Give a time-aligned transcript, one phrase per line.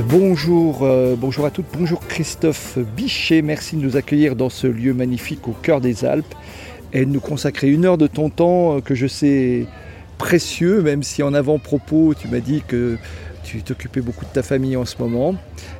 [0.00, 4.94] Bonjour, euh, bonjour à toutes, bonjour Christophe Bichet, merci de nous accueillir dans ce lieu
[4.94, 6.34] magnifique au cœur des Alpes
[6.94, 9.66] et de nous consacrer une heure de ton temps euh, que je sais
[10.16, 12.96] précieux, même si en avant-propos tu m'as dit que
[13.44, 15.34] tu t'occupais beaucoup de ta famille en ce moment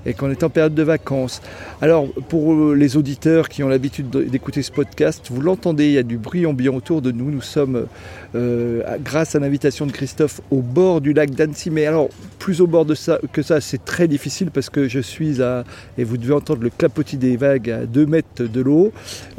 [0.06, 1.40] et qu'on est en période de vacances.
[1.80, 6.02] Alors, pour les auditeurs qui ont l'habitude d'écouter ce podcast, vous l'entendez, il y a
[6.02, 7.30] du bruit ambiant autour de nous.
[7.30, 7.86] Nous sommes,
[8.34, 11.70] euh, grâce à l'invitation de Christophe, au bord du lac d'Annecy.
[11.70, 15.00] Mais alors, plus au bord de ça que ça, c'est très difficile parce que je
[15.00, 15.64] suis à,
[15.98, 18.92] et vous devez entendre le clapotis des vagues à 2 mètres de l'eau.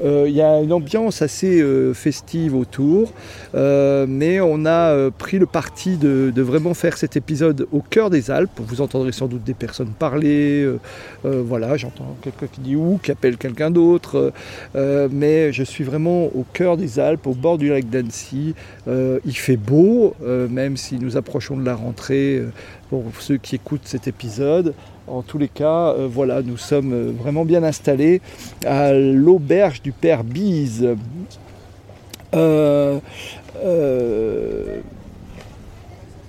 [0.04, 3.14] Euh, il y a une ambiance assez euh, festive autour,
[3.54, 8.32] mais on a pris le parti de, de vraiment faire cet épisode au cœur des
[8.32, 8.59] Alpes.
[8.59, 10.53] Vous entendrez sans doute des personnes parler.
[10.62, 10.78] Euh,
[11.26, 14.34] euh, voilà, j'entends quelqu'un qui dit ou, qui appelle quelqu'un d'autre.
[14.76, 18.56] Euh, mais je suis vraiment au cœur des Alpes, au bord du lac d'Annecy.
[18.88, 20.16] il fait beau,
[20.50, 22.42] même si nous approchons de la rentrée.
[22.90, 24.74] pour ceux qui écoutent cet épisode,
[25.08, 28.22] en tous les cas, voilà, nous sommes vraiment bien installés
[28.66, 30.96] à l'auberge du Père Bise.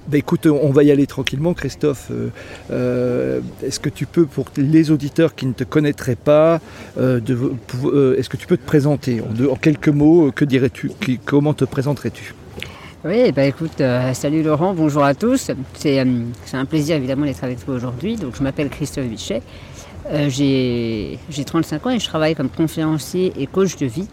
[0.07, 2.09] Bah, écoute, on va y aller tranquillement, Christophe.
[2.11, 2.29] Euh,
[2.71, 6.61] euh, est-ce que tu peux, pour les auditeurs qui ne te connaîtraient pas,
[6.99, 7.21] euh,
[8.19, 10.93] est-ce que tu peux te présenter en, quelques mots Que dirais-tu
[11.25, 12.35] Comment te présenterais-tu?
[13.07, 13.83] Oui, bah écoute,
[14.15, 15.51] salut Laurent, bonjour à tous.
[15.75, 18.19] C'est un plaisir évidemment d'être avec toi aujourd'hui.
[18.35, 19.43] Je m'appelle Christophe Vichet.
[20.29, 24.09] J'ai 35 ans et je travaille comme conférencier et coach de vie.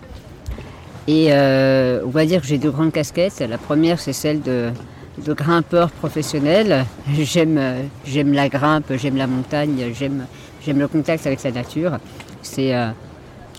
[1.08, 3.40] Et on va dire que j'ai deux grandes casquettes.
[3.40, 4.72] La première, c'est celle de
[5.26, 6.86] de grimpeur professionnel.
[7.18, 7.60] J'aime,
[8.06, 10.26] j'aime la grimpe, j'aime la montagne, j'aime,
[10.66, 11.98] j'aime le contact avec la nature.
[12.42, 12.90] C'est, euh,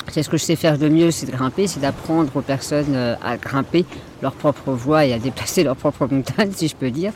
[0.08, 2.94] c'est ce que je sais faire de mieux, c'est de grimper, c'est d'apprendre aux personnes
[2.94, 3.84] euh, à grimper
[4.20, 7.12] leur propre voie et à déplacer leur propre montagne, si je peux dire.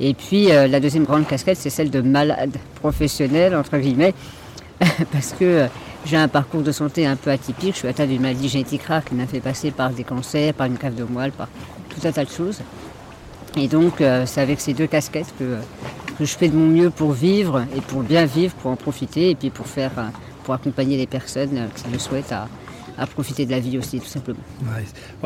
[0.00, 4.14] Et puis euh, la deuxième grande casquette, c'est celle de malade professionnel, entre guillemets,
[5.12, 5.66] parce que
[6.04, 7.74] j'ai un parcours de santé un peu atypique.
[7.74, 10.66] Je suis atteint d'une maladie génétique rare qui m'a fait passer par des cancers, par
[10.66, 11.48] une cave de moelle, par
[11.88, 12.60] tout un tas de choses.
[13.56, 15.44] Et donc, euh, c'est avec ces deux casquettes que,
[16.20, 19.34] je fais de mon mieux pour vivre et pour bien vivre, pour en profiter et
[19.36, 20.02] puis pour, faire, euh,
[20.42, 22.48] pour accompagner les personnes euh, qui le souhaitent à,
[23.06, 24.40] profiter de la vie aussi, tout simplement.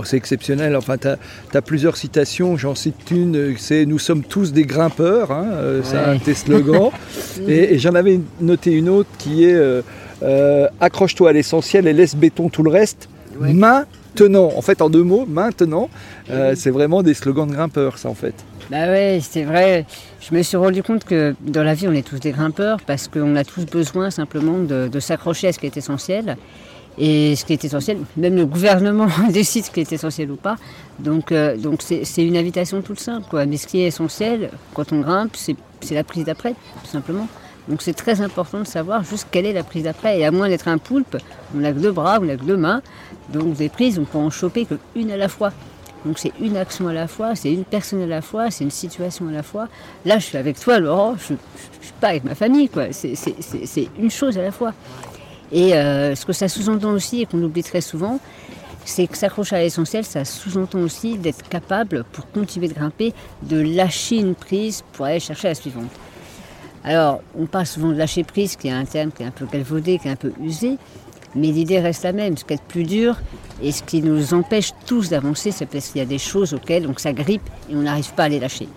[0.05, 0.77] C'est exceptionnel.
[0.77, 2.59] Enfin, tu as, plusieurs citations.
[2.59, 5.33] J'en cite une c'est Nous sommes tous des grimpeurs.
[5.33, 5.47] Hein,
[5.83, 6.91] c'est un de tes slogans.
[7.49, 9.59] et, j'en avais noté une autre qui est
[10.81, 13.09] Accroche-toi à l'essentiel et laisse béton tout le reste.
[13.41, 13.87] Main
[14.21, 14.53] maintenant.
[14.57, 15.89] En fait, en deux mots, maintenant,
[16.31, 18.35] euh, c'est vraiment des slogans de grimpeurs, ça, en fait.
[18.71, 19.87] Bah ouais, c'est vrai.
[20.21, 23.09] Je me suis rendu compte que dans la vie, on est tous des grimpeurs parce
[23.09, 26.37] qu'on a tous besoin simplement de, s'accrocher à ce qui est essentiel.
[26.99, 30.57] Et ce qui est essentiel, même le gouvernement décide ce qui est essentiel ou pas.
[30.99, 33.27] Donc, euh, donc c'est une invitation toute simple.
[33.31, 33.47] Quoi.
[33.47, 37.27] Mais ce qui est essentiel, quand on grimpe, c'est la prise d'après, tout simplement.
[37.69, 40.19] Donc c'est très important de savoir juste quelle est la prise d'après.
[40.19, 41.17] Et à moins d'être un poulpe,
[41.55, 42.83] on n'a que deux bras, on n'a que deux mains.
[43.33, 45.53] Donc des prises, on peut en choper qu'une à la fois.
[46.05, 48.71] Donc c'est une action à la fois, c'est une personne à la fois, c'est une
[48.71, 49.69] situation à la fois.
[50.05, 51.39] Là, je suis avec toi, Laurent, je ne
[51.81, 52.87] suis pas avec ma famille, quoi.
[52.93, 54.75] C'est une chose à la fois.
[55.53, 58.19] Et euh, ce que ça sous-entend aussi, et qu'on oublie très souvent,
[58.85, 63.13] c'est que s'accrocher à l'essentiel, ça sous-entend aussi d'être capable, pour continuer de grimper,
[63.43, 65.91] de lâcher une prise pour aller chercher la suivante.
[66.85, 69.47] Alors, on parle souvent de lâcher prise, qui est un terme qui est un peu
[69.47, 70.79] galvaudé, qui est un peu usé,
[71.35, 72.37] mais l'idée reste la même.
[72.37, 73.17] Ce qui est plus dur
[73.63, 76.87] et ce qui nous empêche tous d'avancer, c'est parce qu'il y a des choses auxquelles
[76.87, 78.69] on s'agrippe et on n'arrive pas à les lâcher.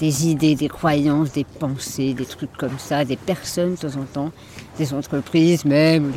[0.00, 4.04] Des idées, des croyances, des pensées, des trucs comme ça, des personnes de temps en
[4.04, 4.32] temps,
[4.76, 6.12] des entreprises même.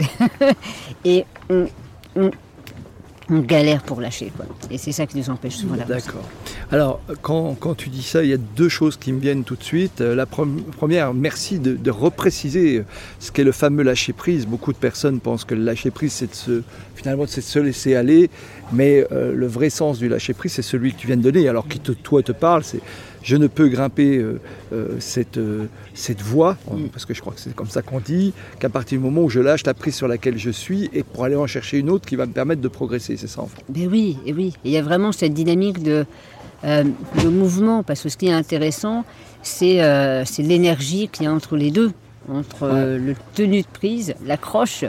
[1.06, 1.67] et on,
[2.15, 2.31] on
[3.29, 4.31] galère pour lâcher.
[4.35, 4.45] Quoi.
[4.71, 6.06] Et c'est ça qui nous empêche souvent d'avancer.
[6.06, 6.29] D'accord.
[6.71, 9.56] Alors, quand, quand, tu dis ça, il y a deux choses qui me viennent tout
[9.56, 10.01] de suite.
[10.01, 12.83] Euh, la première, merci de, de repréciser
[13.19, 14.45] ce qu'est le fameux lâcher prise.
[14.45, 16.62] Beaucoup de personnes pensent que le lâcher prise, c'est de se,
[16.95, 18.29] finalement, de se laisser aller.
[18.71, 21.47] Mais euh, le vrai sens du lâcher prise, c'est celui que tu viens de donner.
[21.47, 22.81] Alors qui toi te parle, c'est
[23.27, 24.39] je ne peux grimper euh,
[24.71, 26.85] euh, cette, euh, cette voie, mm.
[26.94, 29.29] parce que je crois que c'est comme ça qu'on dit, qu'à partir du moment où
[29.29, 32.06] je lâche la prise sur laquelle je suis et pour aller en chercher une autre
[32.06, 33.62] qui va me permettre de progresser, c'est ça en fait.
[33.75, 36.06] Mais oui, et oui, il y a vraiment cette dynamique de
[36.63, 39.03] le mouvement, parce que ce qui est intéressant,
[39.44, 39.75] c'est
[40.39, 41.91] l'énergie qu'il y a entre les deux,
[42.30, 44.85] entre le tenu de prise, l'accroche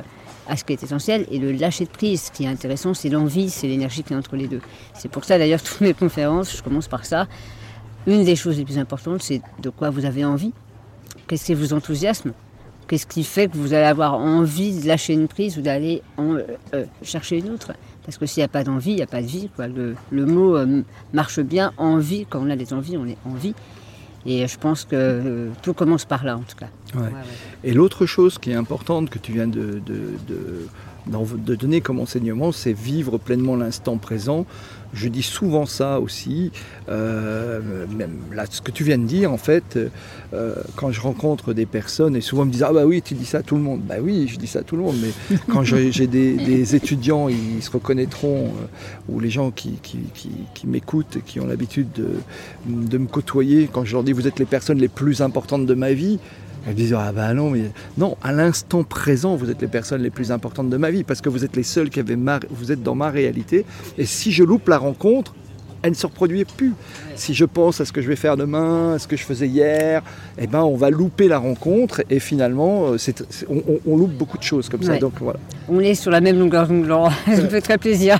[0.48, 2.22] à ce qui est essentiel et le lâcher de prise.
[2.22, 4.62] Ce qui est intéressant, c'est l'envie, c'est l'énergie qui est entre les deux.
[4.94, 7.26] C'est pour ça d'ailleurs toutes mes conférences, je commence par ça.
[8.08, 10.54] Une des choses les plus importantes, c'est de quoi vous avez envie.
[11.26, 12.32] Qu'est-ce qui vous enthousiasme?
[12.88, 16.42] Qu'est-ce qui fait que vous allez avoir envie de lâcher une prise ou d'aller euh,
[16.72, 17.74] euh, chercher une autre?
[18.06, 19.50] Parce que s'il n'y a pas d'envie, il n'y a pas de vie.
[20.10, 20.80] Le, mot euh,
[21.12, 23.54] marche bien, envie, quand on a des envies, on est envie.
[24.24, 26.68] Et je pense que tout commence par là, en tout cas.
[27.62, 29.82] Et l'autre chose qui est importante que tu viens de,
[31.06, 34.46] de donner comme enseignement, c'est vivre pleinement l'instant présent.
[34.94, 36.50] Je dis souvent ça aussi.
[36.88, 39.78] Euh, même là, ce que tu viens de dire, en fait,
[40.32, 43.14] euh, quand je rencontre des personnes, et souvent ils me disent Ah bah oui, tu
[43.14, 43.80] dis ça à tout le monde.
[43.80, 47.62] Bah oui, je dis ça à tout le monde, mais quand j'ai des, étudiants, ils
[47.62, 49.98] se reconnaîtront, euh, ou les gens qui, qui,
[50.54, 52.08] qui, m'écoutent, qui ont l'habitude de,
[52.66, 55.74] de me côtoyer, quand je leur dis Vous êtes les personnes les plus importantes de
[55.74, 56.18] ma vie,
[56.68, 60.10] elles disent Ah ben non, mais non, à l'instant présent, vous êtes les personnes les
[60.10, 62.40] plus importantes de ma vie parce que vous êtes les seuls qui avaient ma...
[62.50, 63.64] vous êtes dans ma réalité.
[63.96, 65.34] Et si je loupe la rencontre,
[65.82, 66.74] elle ne se reproduit plus.
[67.14, 69.46] Si je pense à ce que je vais faire demain, à ce que je faisais
[69.46, 70.02] hier,
[70.38, 72.96] eh ben on va louper la rencontre et finalement euh,
[73.86, 74.98] on, loupe beaucoup de choses comme ça.
[74.98, 75.38] Donc voilà.
[75.68, 76.88] On est sur la même longueur d'onde,
[77.26, 78.18] ça me fait très plaisir.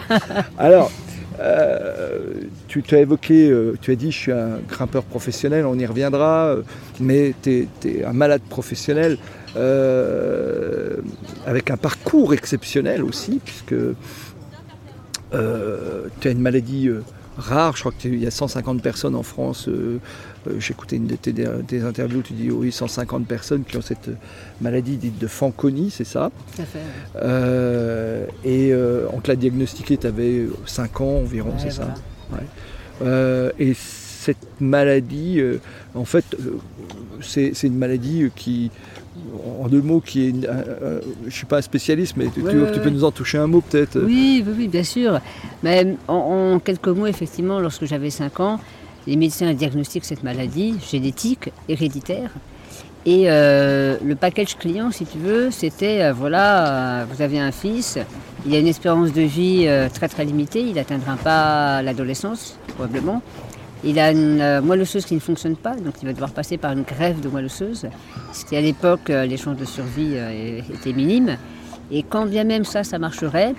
[0.56, 0.90] Alors,
[1.40, 2.18] euh,
[2.66, 6.46] tu as évoqué, euh, tu as dit je suis un grimpeur professionnel, on y reviendra,
[6.46, 6.62] euh,
[7.00, 9.18] mais tu es, un malade professionnel
[11.46, 13.74] avec un parcours exceptionnel aussi, puisque
[15.32, 16.90] tu as une maladie
[17.38, 19.68] rare, je crois qu'il y a 150 personnes en France
[20.48, 24.10] euh, j'ai écouté une de tes, interviews, tu dis oui, 150 personnes qui ont cette
[24.60, 26.30] maladie dite de Fanconi, c'est ça?
[26.54, 26.78] Tout à fait.
[27.16, 31.94] Euh, et euh, on te l'a diagnostiqué, tu avais 5 ans environ, c'est ça?
[33.58, 35.40] Et cette maladie,
[35.94, 36.24] en fait,
[37.20, 38.70] c'est une maladie qui,
[39.60, 40.34] en deux mots, qui est.
[40.40, 44.00] je ne suis pas un spécialiste, mais tu, peux nous en toucher un mot peut-être
[44.00, 45.20] oui, oui, bien sûr.
[45.62, 46.14] Mais en,
[46.54, 48.60] en, quelques mots, effectivement, lorsque j'avais 5 ans,
[49.06, 52.30] les médecins diagnostiquent cette maladie génétique, héréditaire.
[53.06, 57.52] Et euh, le package client, si tu veux, c'était euh, voilà, euh, vous avez un
[57.52, 57.98] fils,
[58.44, 63.22] il a une espérance de vie très très limitée, il n'atteindra pas l'adolescence, probablement.
[63.84, 66.72] Il a une moelle osseuse qui ne fonctionne pas, donc il va devoir passer par
[66.72, 67.86] une grève de moelle osseuse,
[68.32, 70.16] ce qui à l'époque, les chances de survie
[70.74, 71.36] étaient minimes.
[71.90, 73.54] Et quand bien même ça, ça marcherait,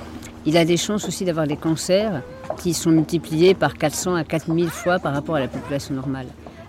[0.46, 2.22] il a des chances aussi d'avoir des cancers
[2.58, 6.28] qui sont multipliés par 400 à 4000 fois par rapport à la population normale.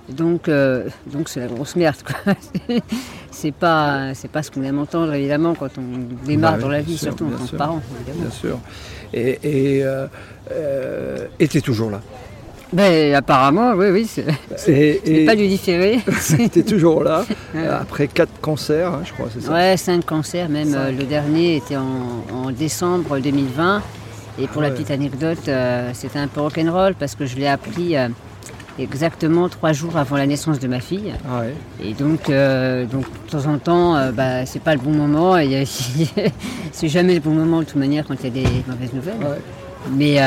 [0.08, 1.96] Donc, euh, donc c'est la grosse merde.
[3.30, 6.80] c'est pas, c'est pas ce qu'on aime entendre évidemment quand on démarre bah dans la
[6.80, 7.82] vie, surtout en tant que parent.
[8.06, 8.58] Bien sûr.
[9.12, 10.06] Et et euh,
[10.50, 11.26] euh
[11.62, 12.00] toujours là.
[12.72, 14.08] Ben, apparemment, oui, oui.
[14.56, 16.00] C'est pas du différé.
[16.20, 17.24] C'était toujours là,
[17.80, 21.56] après quatre cancers, hein, je crois, c'est ça Ouais, cinq cancers, même euh, le dernier
[21.56, 23.82] était en, décembre 2020.
[24.38, 27.96] Et pour la petite anecdote, euh, c'était un peu rock'n'roll parce que je l'ai appris
[27.96, 28.08] euh,
[28.78, 31.12] exactement trois jours avant la naissance de ma fille.
[31.28, 31.42] Ah
[31.82, 35.34] et donc, donc, de temps en temps, bah, c'est pas le bon moment.
[36.72, 39.40] c'est jamais le bon moment de toute manière quand il y a des mauvaises nouvelles.
[39.92, 40.18] Mais,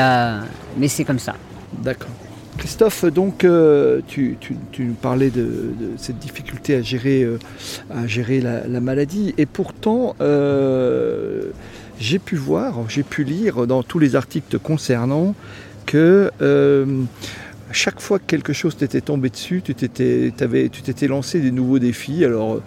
[0.76, 1.34] mais c'est comme ça.
[1.78, 2.10] D'accord.
[2.58, 4.36] Christophe, donc euh, tu,
[4.78, 7.38] nous parlais de, cette difficulté à gérer, euh,
[7.90, 11.50] à gérer la, maladie, et pourtant euh,
[11.98, 15.34] j'ai pu voir, j'ai pu lire dans tous les articles concernant
[15.86, 16.30] que
[17.72, 22.24] chaque fois que quelque chose t'était tombé dessus, tu t'étais lancé des nouveaux défis.
[22.24, 22.60] Alors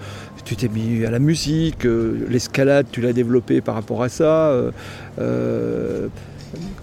[0.43, 1.87] tu t'es mis à la musique,
[2.29, 4.53] l'escalade, tu l'as développé par rapport à ça.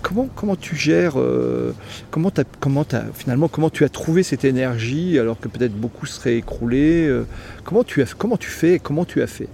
[0.03, 1.75] Comment, comment tu gères, euh,
[2.11, 7.07] comment, comment finalement, comment tu as trouvé cette énergie alors que peut-être beaucoup seraient écroulés
[7.07, 7.27] euh,
[7.65, 9.49] comment, tu as, comment tu fais comment tu as fait?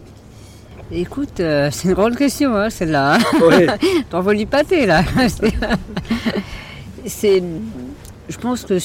[0.93, 3.19] Écoute, euh, c'est une grande question, hein, celle-là.
[3.41, 3.67] Ouais.
[4.11, 5.05] T'en du pâté, là.
[7.07, 7.43] c'est,
[8.29, 8.79] je pense que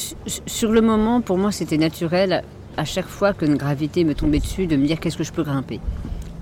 [0.46, 2.44] sur le moment, pour moi, c'était naturel,
[2.78, 5.44] à chaque fois qu'une gravité me tombait dessus, de me dire qu'est-ce que je peux
[5.44, 5.80] grimper?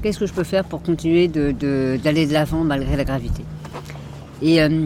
[0.02, 1.98] Qu'est-ce que je peux faire pour continuer d'aller de,
[2.28, 3.44] de l'avant malgré la gravité?
[4.44, 4.86] Et, euh,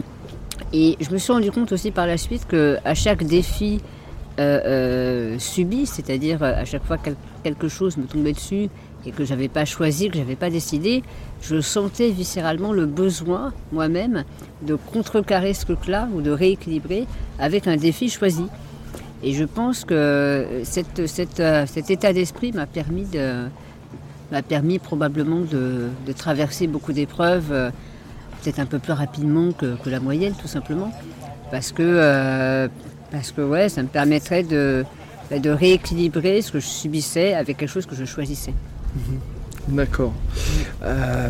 [0.72, 3.80] et je me suis rendu compte aussi par la suite qu'à chaque défi
[4.38, 7.10] euh, euh, subi, c'est-à-dire à chaque fois que
[7.42, 8.68] quelque chose me tombait dessus
[9.04, 11.02] et que je n'avais pas choisi, que je n'avais pas décidé,
[11.42, 14.24] je sentais viscéralement le besoin moi-même
[14.62, 17.06] de contrecarrer ce truc-là ou de rééquilibrer
[17.40, 18.44] avec un défi choisi.
[19.24, 21.00] Et je pense que cet
[21.90, 23.08] état d'esprit m'a permis,
[24.78, 27.72] probablement de traverser beaucoup d'épreuves
[28.48, 30.90] peut-être un peu plus rapidement que, la moyenne, tout simplement.
[31.50, 32.68] Parce que, euh,
[33.10, 34.84] Parce que ouais, ça me permettrait de,
[35.30, 38.52] bah, de rééquilibrer ce que je subissais avec quelque chose que je choisissais.
[39.68, 40.12] D'accord.
[40.82, 41.28] Euh,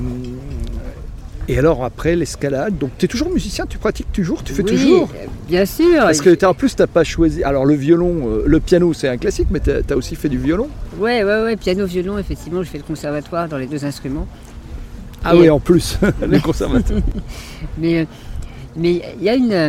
[1.48, 4.70] et alors après l'escalade, donc tu es toujours musicien, tu pratiques toujours, tu fais Oui,
[4.70, 5.08] toujours
[5.48, 6.00] Bien sûr.
[6.00, 7.42] Parce que t'as- en plus tu n'as pas choisi.
[7.42, 10.38] Alors le violon, euh, le piano c'est un classique, mais tu as, aussi fait du
[10.38, 10.68] violon.
[10.98, 14.26] Ouais, ouais, ouais, piano, violon, effectivement, je fais le conservatoire dans les deux instruments.
[15.30, 16.98] Ah Et- oui, en plus, le conservateur.
[17.78, 18.04] Mais euh,
[18.76, 19.68] mais il y a une, euh,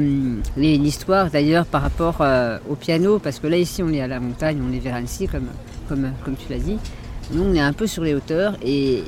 [0.58, 4.08] une histoire d'ailleurs par rapport euh, au piano, parce que là ici on est à
[4.08, 5.48] la montagne, on est vers Annecy comme,
[5.88, 6.78] comme, comme tu l'as dit.
[7.32, 9.04] Nous on est un peu sur les hauteurs et, et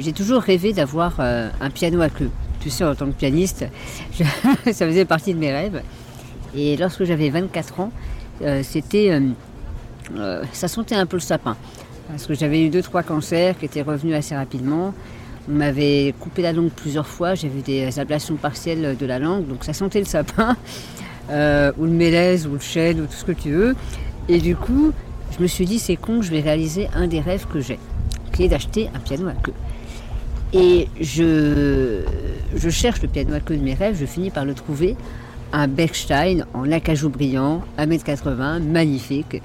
[0.00, 2.28] j'ai toujours rêvé d'avoir euh, un piano à queue.
[2.60, 3.64] Tu sais, en tant que pianiste,
[4.18, 4.24] je-
[4.72, 5.80] ça faisait partie de mes rêves.
[6.54, 7.92] Et lorsque j'avais 24 ans,
[8.42, 9.18] euh, c'était,
[10.52, 11.56] ça sentait un peu le sapin.
[12.08, 14.92] Parce que j'avais eu deux, trois cancers qui étaient revenus assez rapidement.
[15.48, 19.64] On m'avait coupé la langue plusieurs fois, j'avais des ablations partielles de la langue, donc
[19.64, 20.56] ça sentait le sapin,
[21.30, 23.74] euh, ou le mélèze, ou le chêne, ou tout ce que tu veux.
[24.28, 24.92] Et du coup,
[25.36, 27.78] je me suis dit, c'est con, je vais réaliser un des rêves que j'ai,
[28.34, 29.54] qui est d'acheter un piano à queue.
[30.52, 32.02] Et je,
[32.54, 34.96] je cherche le piano à queue de mes rêves, je finis par le trouver,
[35.52, 39.40] un Bechstein en acajou brillant, 1m80, magnifique.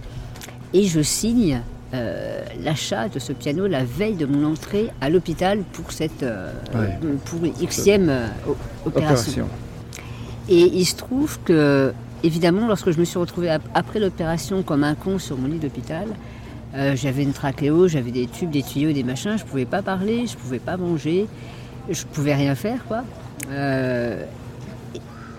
[0.73, 1.61] Et je signe
[1.93, 6.51] euh, l'achat de ce piano la veille de mon entrée à l'hôpital pour cette euh,
[7.25, 8.27] pour une Xème euh,
[8.85, 9.43] opération.
[9.43, 9.47] Opération.
[10.49, 14.83] Et il se trouve que, évidemment, lorsque je me suis retrouvée ap- après l'opération comme
[14.83, 16.07] un con sur mon lit d'hôpital,
[16.75, 20.25] euh, j'avais une trachéo, j'avais des tubes, des tuyaux, des machins, je pouvais pas parler,
[20.27, 21.27] je pouvais pas manger,
[21.89, 23.03] je pouvais rien faire, quoi.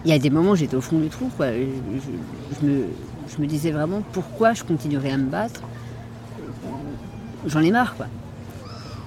[0.04, 1.46] Il y a des moments où j'étais au fond du trou, quoi.
[1.50, 1.58] Je,
[1.96, 2.84] je- je me,
[3.34, 5.62] je me disais vraiment pourquoi je continuerais à me battre.
[7.46, 8.06] J'en ai marre, quoi.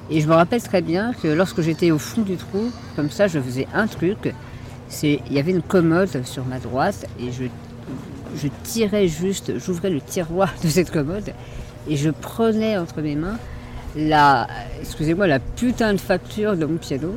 [0.10, 3.27] Et je me rappelle très bien que lorsque j'étais au fond du trou, comme ça,
[3.27, 4.34] je faisais un truc.
[5.03, 7.44] Il y avait une commode sur ma droite et je,
[8.38, 11.34] je tirais juste, j'ouvrais le tiroir de cette commode
[11.89, 13.38] et je prenais entre mes mains
[13.98, 14.48] la,
[14.79, 17.15] excusez-moi, la putain de facture de mon piano.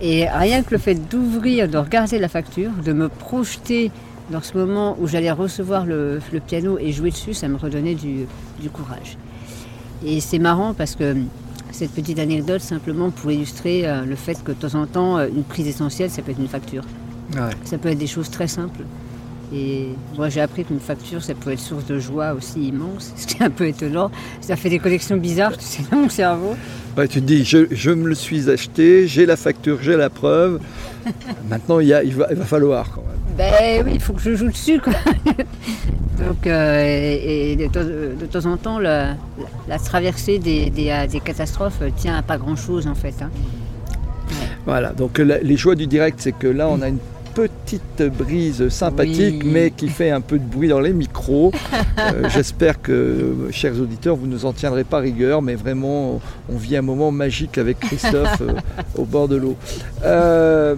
[0.00, 3.90] Et rien que le fait d'ouvrir, de regarder la facture, de me projeter
[4.30, 7.94] dans ce moment où j'allais recevoir le, le piano et jouer dessus, ça me redonnait
[7.94, 8.26] du,
[8.60, 9.18] du courage.
[10.04, 11.16] Et c'est marrant parce que
[11.72, 15.28] cette petite anecdote, simplement pour illustrer euh, le fait que de temps en temps, euh,
[15.28, 16.84] une prise essentielle, ça peut être une facture.
[17.32, 17.50] Ouais.
[17.64, 18.80] Ça peut être des choses très simples.
[19.54, 23.26] Et moi, j'ai appris qu'une facture, ça peut être source de joie aussi immense, ce
[23.26, 24.10] qui est un peu étonnant.
[24.40, 26.56] Ça fait des connexions bizarres, tu sais, dans mon cerveau.
[26.96, 30.10] Ouais, tu te dis, je, je me le suis acheté, j'ai la facture, j'ai la
[30.10, 30.60] preuve.
[31.48, 33.10] Maintenant, il, y a- il va, il va falloir quand même.
[33.36, 34.92] Ben oui, il faut que je joue dessus, quoi.
[36.18, 36.82] Donc, euh,
[37.16, 39.16] et, et de, temps- de temps en temps, la, la-
[39.68, 43.14] la traversée des, des, euh, des catastrophes tient à pas grand-chose, en fait.
[43.20, 43.30] hein.
[44.66, 46.98] Voilà, donc la- les joies du direct, c'est que là, on a une
[47.34, 49.50] petite brise sympathique, Oui.
[49.52, 51.52] mais qui fait un peu de bruit dans les micros.
[51.96, 56.20] Euh, J'espère que, euh, chers auditeurs, vous ne nous en tiendrez pas rigueur, mais vraiment,
[56.48, 58.52] on vit un moment magique avec Christophe euh,
[58.96, 59.56] au bord de l'eau.
[60.04, 60.74] Euh,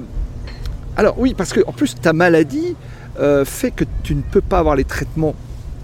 [0.97, 2.75] alors oui, parce que en plus, ta maladie
[3.45, 5.35] fait que tu ne peux pas avoir les traitements.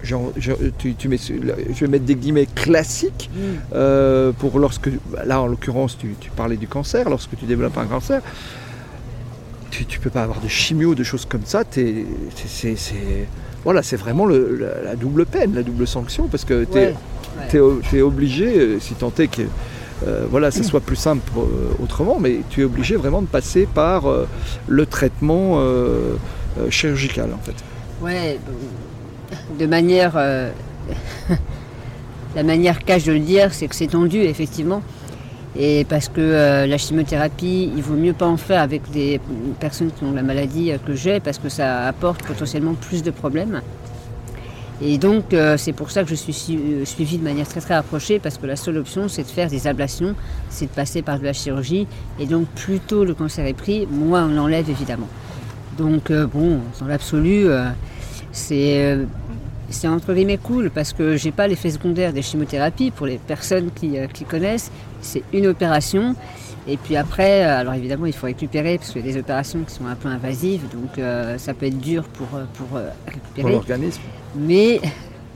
[0.03, 3.29] Genre, genre, tu, tu mets, je vais mettre des guillemets classiques
[3.73, 4.89] euh, pour lorsque,
[5.25, 8.21] là en l'occurrence tu, tu parlais du cancer, lorsque tu développes un cancer,
[9.73, 11.63] tu, tu peux pas avoir de chimio, de choses comme ça,
[12.77, 13.27] c'est-
[13.63, 16.93] voilà, c'est vraiment le- la, la double peine, la double sanction, parce que tu es,
[17.59, 19.41] Ouais, obligé, euh, si tant est que
[20.05, 23.65] euh, voilà, ça soit plus simple euh, autrement, mais tu es obligé vraiment de passer
[23.73, 24.27] par euh,
[24.67, 25.59] le traitement
[26.69, 27.55] chirurgical en fait.
[28.01, 28.37] Ouais,
[29.57, 30.13] de manière.
[32.35, 34.81] la manière cache de le dire, c'est que c'est tendu, effectivement.
[35.55, 39.19] Et parce que euh, la chimiothérapie, il vaut mieux pas en faire avec des
[39.59, 43.11] personnes qui ont la maladie euh, que j'ai, parce que ça apporte potentiellement plus de
[43.11, 43.61] problèmes.
[44.81, 47.75] Et donc, euh, c'est pour ça que je suis su- suivie de manière très très
[47.75, 50.15] rapprochée, parce que la seule option, c'est de faire des ablations,
[50.49, 51.85] c'est de passer par de la chirurgie.
[52.19, 55.07] Et donc, plus tôt le cancer est pris, moins on l'enlève, évidemment.
[55.77, 57.45] Donc, bon, dans l'absolu,
[58.31, 58.97] c'est
[59.85, 63.95] entre guillemets cool parce que j'ai pas l'effet secondaire des chimiothérapies pour les personnes qui,
[64.13, 64.71] qui connaissent.
[65.03, 66.15] C'est une opération
[66.67, 69.59] et puis après, euh, alors évidemment, il faut récupérer parce qu'il y a des opérations
[69.67, 72.87] qui sont un peu invasives, donc euh, ça peut être dur pour, euh, pour euh,
[73.05, 73.51] Pour récupérer.
[73.51, 74.01] l'organisme.
[74.37, 74.79] Mais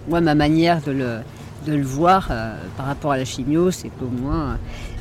[0.08, 1.08] moi, ma manière de le,
[1.68, 4.56] de le voir euh, par rapport à la chimio, c'est qu'au moins, euh,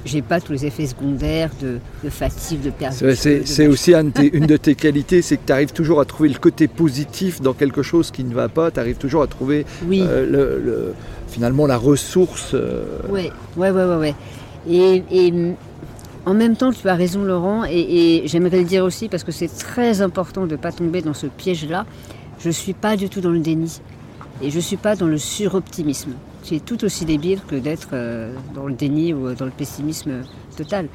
[0.05, 2.95] j'ai pas tous les effets secondaires de, de fatigue, de perte.
[3.15, 6.05] C'est- aussi un de tes- une de tes qualités, c'est que tu arrives toujours à
[6.05, 9.29] trouver le côté positif dans quelque chose qui ne va pas, tu arrives toujours à
[9.29, 10.03] trouver Oui.
[10.05, 10.95] euh, le, le-
[11.29, 12.55] finalement la ressource.
[13.09, 14.15] Ouais, ouais, ouais, ouais, ouais.
[14.69, 15.33] Et,
[16.25, 19.49] en même temps, tu as raison, Laurent, et, j'aimerais le dire aussi parce que c'est
[19.49, 21.87] très important de ne pas tomber dans ce piège-là.
[22.41, 23.81] je ne suis pas du tout dans le déni.
[24.43, 26.13] Et je ne suis pas dans le suroptimisme.
[26.43, 30.23] C'est tout aussi débile que d'être euh, dans le déni ou dans le pessimisme
[30.57, 30.89] total.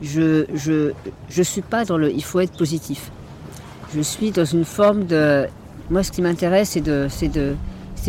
[0.00, 0.92] Je je,
[1.28, 3.10] je suis pas dans le il faut être positif.
[3.94, 5.46] Je suis dans une forme de.
[5.90, 7.54] Moi, ce qui m'intéresse, c'est de, de,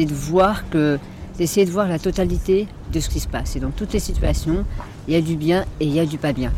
[0.03, 0.97] de voir que.
[1.37, 3.55] D'essayer de voir la totalité de ce qui se passe.
[3.55, 4.65] Et dans toutes les situations,
[5.07, 6.51] il y a du bien et il y a du pas bien.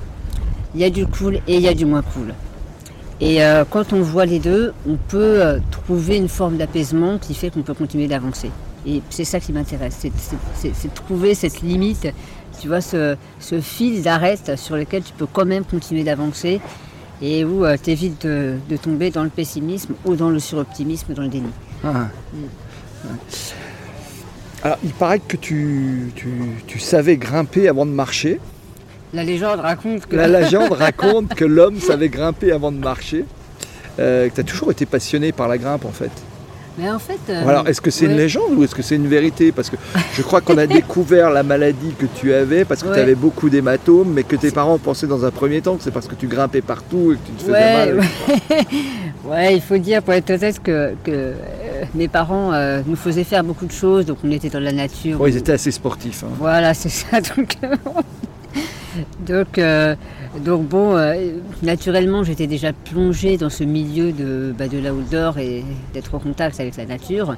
[0.75, 2.33] Il y a du cool et il y a du moins cool.
[3.21, 7.33] Et euh, quand on voit les deux, on peut euh, trouver une forme d'apaisement qui
[7.33, 8.49] fait qu'on peut continuer d'avancer.
[8.85, 9.97] Et c'est ça qui m'intéresse,
[10.55, 12.07] c'est de trouver cette limite,
[12.61, 13.17] tu vois, ce,
[13.61, 16.61] fil d'arrêt sur lequel tu peux quand même continuer d'avancer
[17.21, 21.23] et où euh, tu évites de, tomber dans le pessimisme ou dans le suroptimisme, dans
[21.23, 21.49] le déni.
[21.83, 22.07] Ah.
[22.33, 23.09] Mm.
[24.63, 26.11] Alors, il paraît que tu,
[26.67, 28.39] tu savais grimper avant de marcher.
[29.13, 30.15] La légende raconte que.
[30.15, 33.25] La légende raconte que l'homme savait grimper avant de marcher.
[33.99, 36.11] Euh, que tu as toujours été passionné par la grimpe en fait.
[36.77, 37.19] Mais en fait.
[37.29, 39.51] Euh, Alors, est-ce que c'est une légende ou est-ce que c'est une vérité?
[39.51, 39.75] Parce que
[40.13, 43.49] je crois qu'on a découvert la maladie que tu avais parce que tu avais beaucoup
[43.49, 46.27] d'hématomes, mais que tes parents pensaient dans un premier temps que c'est parce que tu
[46.27, 48.01] grimpais partout et que tu te faisais mal.
[49.25, 49.53] Ouais.
[49.55, 51.33] il faut dire pour être honnête que, que
[51.95, 55.27] mes parents euh, nous faisaient faire beaucoup de choses, donc on était dans la nature.
[55.27, 56.23] Ils étaient assez sportifs.
[56.23, 56.31] Hein.
[56.37, 57.21] Voilà, c'est ça.
[57.35, 57.57] Donc,
[59.25, 59.95] donc, euh,
[60.43, 61.31] donc bon, euh,
[61.61, 66.59] naturellement, j'étais déjà plongée dans ce milieu de, bah, de l'outdoor et d'être en contact
[66.59, 67.35] avec la nature.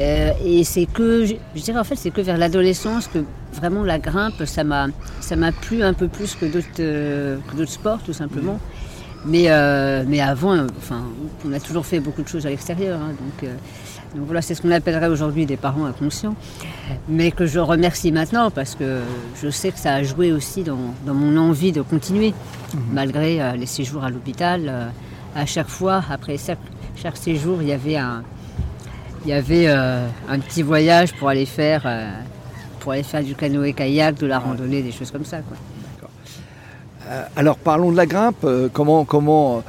[0.00, 3.18] Euh, et c'est que, je, dirais en fait, c'est que vers l'adolescence que
[3.52, 4.88] vraiment la grimpe, ça m'a,
[5.20, 8.58] ça m'a plu un peu plus que d'autres, d'autres sports, tout simplement.
[9.24, 9.48] Mais,
[10.06, 11.02] mais avant, enfin,
[11.46, 13.00] on a toujours fait beaucoup de choses à l'extérieur.
[13.00, 13.50] Hein, donc,
[14.14, 16.34] donc voilà, c'est ce qu'on appellerait aujourd'hui des parents inconscients,
[17.08, 19.00] mais que je remercie maintenant parce que
[19.42, 22.34] je sais que ça a joué aussi dans, mon envie de continuer,
[22.74, 22.80] mhm.
[22.92, 24.68] malgré euh, les séjours à l'hôpital.
[24.68, 24.88] Euh,
[25.34, 28.22] à chaque fois, après chaque, séjour, il y avait un,
[29.24, 31.90] il y avait, euh, un petit voyage pour aller faire,
[32.80, 35.38] pour aller faire du canoë-kayak, de la randonnée, des choses comme ça.
[37.36, 38.46] Alors parlons de la grimpe.
[38.72, 39.62] comment comment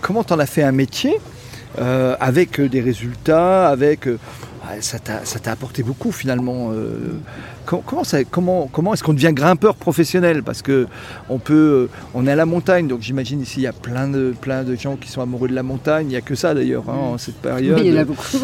[0.00, 1.18] comment t'en as fait un métier
[1.78, 4.18] euh, avec des résultats, avec euh,
[4.80, 6.70] ça t'a apporté beaucoup finalement.
[6.72, 7.18] Euh,
[7.64, 10.42] comment, comment, comment est-ce qu'on devient grimpeur professionnel?
[10.42, 10.86] Parce que
[11.28, 14.34] on peut, on est à la montagne, donc j'imagine ici il y a plein de,
[14.40, 16.06] plein de gens qui sont amoureux de la montagne.
[16.06, 17.78] Il n'y a que ça d'ailleurs hein, en cette période.
[17.80, 18.38] il y en a beaucoup.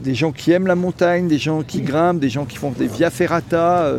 [0.00, 2.86] des gens qui aiment la montagne, des gens qui grimpent, des gens qui font des
[2.86, 3.92] via ferrata.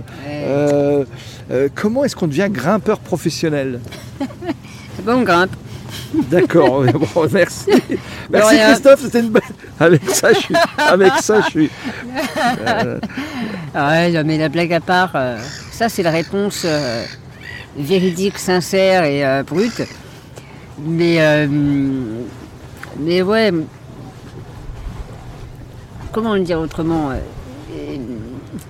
[1.76, 3.80] comment est-ce qu'on devient grimpeur professionnel?
[5.04, 5.52] Bon, on grimpe.
[6.14, 6.84] D'accord,
[7.32, 7.72] merci.
[8.30, 9.42] Merci Christophe, c'était une bonne.
[9.80, 10.56] Avec ça, je suis.
[10.78, 11.72] Avec ça, je suis.
[12.68, 13.00] Euh,
[13.76, 15.38] ouais, mais la blague à part, euh,
[15.72, 17.04] ça c'est la réponse euh,
[17.78, 19.84] véridique, sincère et brute.
[20.80, 21.48] Mais,
[23.00, 23.52] mais ouais.
[26.12, 27.12] Comment le dire autrement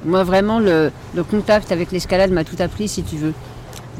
[0.05, 0.91] Moi, vraiment, le
[1.29, 3.33] contact avec l'escalade m'a tout appris, si tu veux.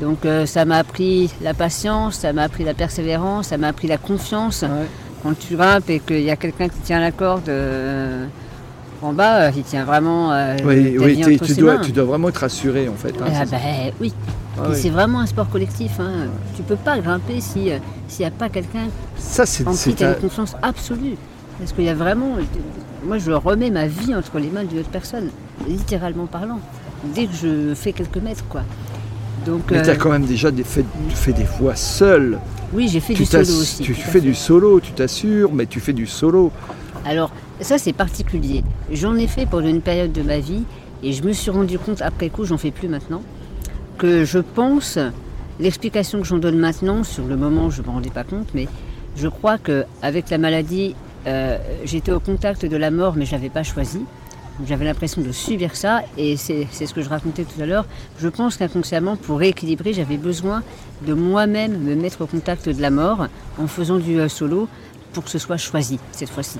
[0.01, 3.87] Donc euh, ça m'a appris la patience, ça m'a appris la persévérance, ça m'a appris
[3.87, 4.65] la confiance.
[5.21, 8.25] Quand tu grimpes et qu'il y a quelqu'un qui tient la corde euh,
[9.01, 10.31] en bas, euh, il tient vraiment.
[10.65, 13.13] oui, oui tu, dois, tu dois vraiment être assuré en fait.
[13.21, 13.57] Hein, ah, bah,
[14.01, 14.13] oui.
[14.57, 15.99] Ah c'est vraiment un sport collectif.
[15.99, 16.27] Hein.
[16.55, 17.69] Tu peux pas grimper si
[18.07, 18.87] s'il n'y a pas quelqu'un
[19.65, 21.15] en qui tu as une confiance absolue.
[21.59, 22.35] Parce qu'il y a vraiment.
[23.05, 25.29] Moi, je remets ma vie entre les mains d'une autre personne,
[25.67, 26.59] littéralement parlant.
[27.15, 28.61] Dès que je fais quelques mètres, quoi.
[29.71, 32.39] Mais tu as euh, quand même déjà fait, des voix seul.
[32.73, 33.83] Oui, j'ai fait du solo aussi.
[33.83, 36.51] Tu fais du solo, tu t'assures, mais tu fais du solo.
[37.05, 38.63] Alors, ça c'est particulier.
[38.91, 40.63] J'en ai fait pendant une période de ma vie
[41.03, 43.21] et je me suis rendu compte après coup, j'en fais plus maintenant,
[43.97, 44.97] que je pense,
[45.59, 48.67] l'explication que j'en donne maintenant, sur le moment je ne me rendais pas compte, mais
[49.17, 50.95] je crois qu'avec la maladie,
[51.27, 53.99] euh, j'étais au contact de la mort mais je n'avais pas choisi.
[54.67, 57.85] J'avais l'impression de subir ça et c'est ce que je racontais tout à l'heure.
[58.19, 60.61] Je pense qu'inconsciemment, pour rééquilibrer, j'avais besoin
[61.07, 64.67] de moi-même me mettre au contact de la mort en faisant du euh, solo
[65.11, 66.59] pour que ce soit choisi cette fois-ci.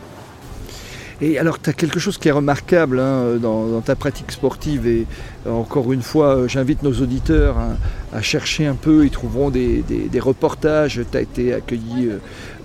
[1.26, 4.86] Et alors, tu as quelque chose qui est remarquable hein, dans, ta pratique sportive.
[4.86, 5.08] Et
[5.48, 7.78] euh, encore une fois, euh, j'invite nos auditeurs hein,
[8.12, 9.06] à chercher un peu.
[9.06, 9.86] Ils trouveront des,
[10.20, 11.00] reportages.
[11.10, 12.10] Tu as été accueilli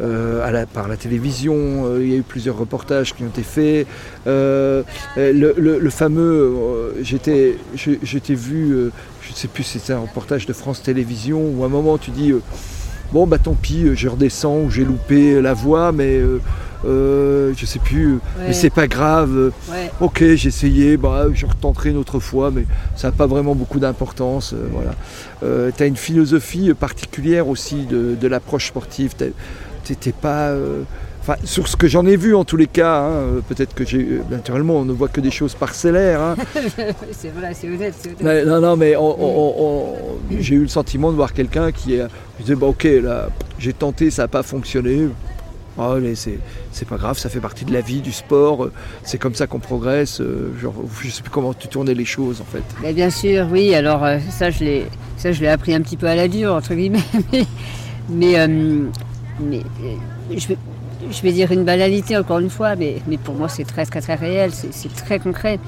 [0.00, 2.00] euh, par la télévision.
[2.00, 3.86] il y a eu plusieurs reportages qui ont été faits.
[4.26, 7.54] Le, fameux, j'étais
[8.34, 8.90] vu,
[9.22, 11.96] je ne sais plus si c'était un reportage de France Télévisions, où à un moment
[11.96, 12.32] tu dis
[13.12, 16.40] bon bah tant pis, je redescends ou j'ai loupé la voix, mais euh,
[16.84, 19.52] je sais plus, mais c'est pas grave.
[20.00, 22.64] Ok, j'ai essayé, bah, je retenterai une autre fois, mais
[22.96, 24.52] ça n'a pas vraiment beaucoup d'importance.
[24.52, 24.92] Euh, voilà.
[25.42, 29.14] Euh, tu as une philosophie particulière aussi de, l'approche sportive.
[29.84, 30.52] T'étais pas.
[31.22, 33.84] enfin, sur ce que j'en ai vu en tous les cas, hein, euh, peut-être que
[33.84, 36.20] j'ai, euh, naturellement, on ne voit que des choses parcellaires.
[36.20, 36.36] hein.
[37.12, 38.46] c'est vrai, c'est honnête.
[38.46, 38.94] non, non, mais
[40.40, 42.08] j'ai eu le sentiment de voir quelqu'un qui euh,
[42.40, 45.08] disait, bah, ok, là, j'ai tenté, ça n'a pas fonctionné.
[45.78, 46.38] Mais c'est,
[46.88, 48.72] pas grave, ça fait partie de la vie, du sport, euh,
[49.04, 50.20] c'est comme ça qu'on progresse.
[50.20, 52.64] euh, genre, je sais plus comment tu tournais les choses en fait.
[52.82, 53.74] Mais bien sûr, oui.
[53.74, 56.98] Alors euh, ça, je l'ai, appris un petit peu à la dure entre guillemets.
[58.10, 58.46] Mais,
[59.40, 60.58] mais, euh, mais, je, vais,
[61.10, 64.00] je vais dire une banalité encore une fois, mais, mais pour moi, c'est très très
[64.00, 64.50] très réel.
[64.52, 65.58] C'est, très concret.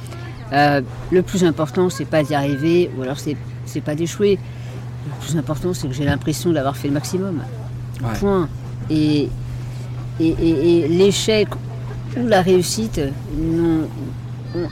[0.52, 0.80] Euh,
[1.12, 4.38] le plus important, c'est pas d'y arriver, ou alors c'est, c'est pas d'échouer.
[5.06, 7.42] Le plus important, c'est que j'ai l'impression d'avoir fait le maximum.
[8.02, 8.18] Ouais.
[8.18, 8.48] Point.
[8.90, 9.28] Et,
[10.20, 11.48] et, l'échec
[12.16, 13.00] ou la réussite,
[13.38, 13.88] non,
[14.54, 14.68] on-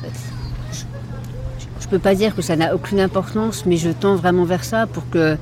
[1.81, 4.63] je ne peux pas dire que ça n'a aucune importance, mais je tends vraiment vers
[4.63, 5.39] ça pour que,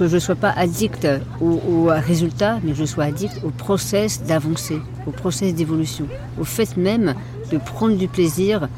[0.00, 1.06] je ne sois pas addict
[1.40, 6.06] au, résultat, mais je sois addict au process d'avancer, au process d'évolution,
[6.40, 7.14] au fait même
[7.52, 8.68] de prendre du plaisir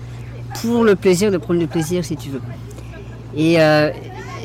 [0.61, 2.43] pour le plaisir de prendre du plaisir, si tu veux.
[3.35, 3.91] Et euh,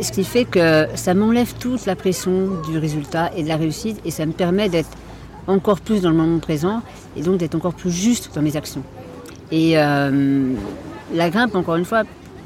[0.02, 4.00] ce qui fait que ça m'enlève toute la pression du résultat et de la réussite,
[4.06, 4.90] et ça me permet d'être
[5.48, 6.82] encore plus dans le moment présent,
[7.16, 8.84] et donc d'être encore plus juste dans mes actions.
[9.52, 10.54] Et euh,
[11.14, 12.04] la grimpe, encore une fois,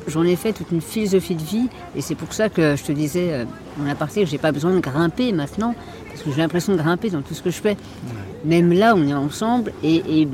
[0.08, 2.92] j'en ai fait toute une philosophie de vie, et c'est pour ça que je te
[2.92, 3.46] disais euh,
[3.82, 5.76] en aparté que j'ai pas besoin de grimper maintenant,
[6.18, 7.78] parce que j'ai l'impression de grimper dans tout ce que je fais.
[8.46, 10.28] Même là, on est ensemble et, et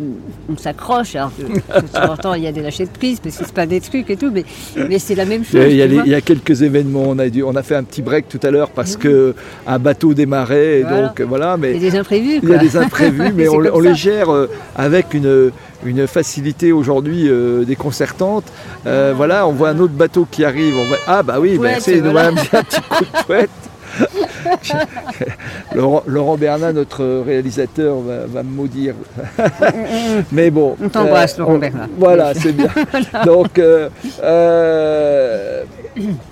[0.52, 1.16] on s'accroche.
[1.16, 1.46] Alors, de,
[1.82, 3.66] de temps en temps, il y a des lâchers de prise, parce que c'est pas
[3.66, 4.44] des trucs et tout, mais,
[4.76, 5.62] mais c'est la même chose.
[5.70, 6.04] Il y, a, tu les- vois.
[6.06, 8.40] il y a quelques événements, on a, dû, on a fait un petit break tout
[8.44, 9.34] à l'heure parce que
[9.66, 11.08] un bateau démarrait, Voilà.
[11.08, 12.40] donc voilà, mais Il y a des imprévus.
[12.44, 15.52] il y a des imprévus, mais C'est on, les gère euh, avec une,
[15.86, 18.44] une facilité aujourd'hui euh, déconcertante.
[18.86, 22.12] Euh, voilà, on voit un autre bateau qui arrive, on ah bah oui, merci, nous
[22.12, 22.30] voilà.
[22.30, 23.50] un petit- coup de fouette.
[25.76, 28.96] Laurent, Laurent Bernat, notre réalisateur, va, va me maudire.
[30.32, 30.76] Mais bon.
[30.82, 31.88] On t'embrasse, Laurent on- Bernat.
[31.98, 32.70] Voilà, c'est bien.
[33.26, 33.90] Donc, euh,
[34.24, 35.64] euh,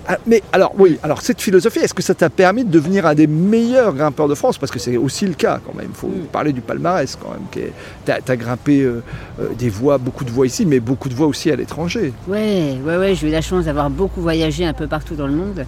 [0.08, 3.14] ah, mais alors, oui, alors cette philosophie, est-ce que ça t'a permis de devenir un
[3.14, 4.58] des meilleurs grimpeurs de France?
[4.58, 5.86] Parce que c'est aussi le cas quand même.
[5.90, 6.26] Il faut Mm.
[6.32, 7.42] parler du palmarès quand même.
[7.52, 9.02] Tu as, grimpé euh,
[9.40, 12.12] euh, des voies, beaucoup de voies ici, mais beaucoup de voies aussi à l'étranger.
[12.26, 15.34] Ouais, ouais, ouais, j'ai eu la chance d'avoir beaucoup voyagé un peu partout dans le
[15.34, 15.64] monde.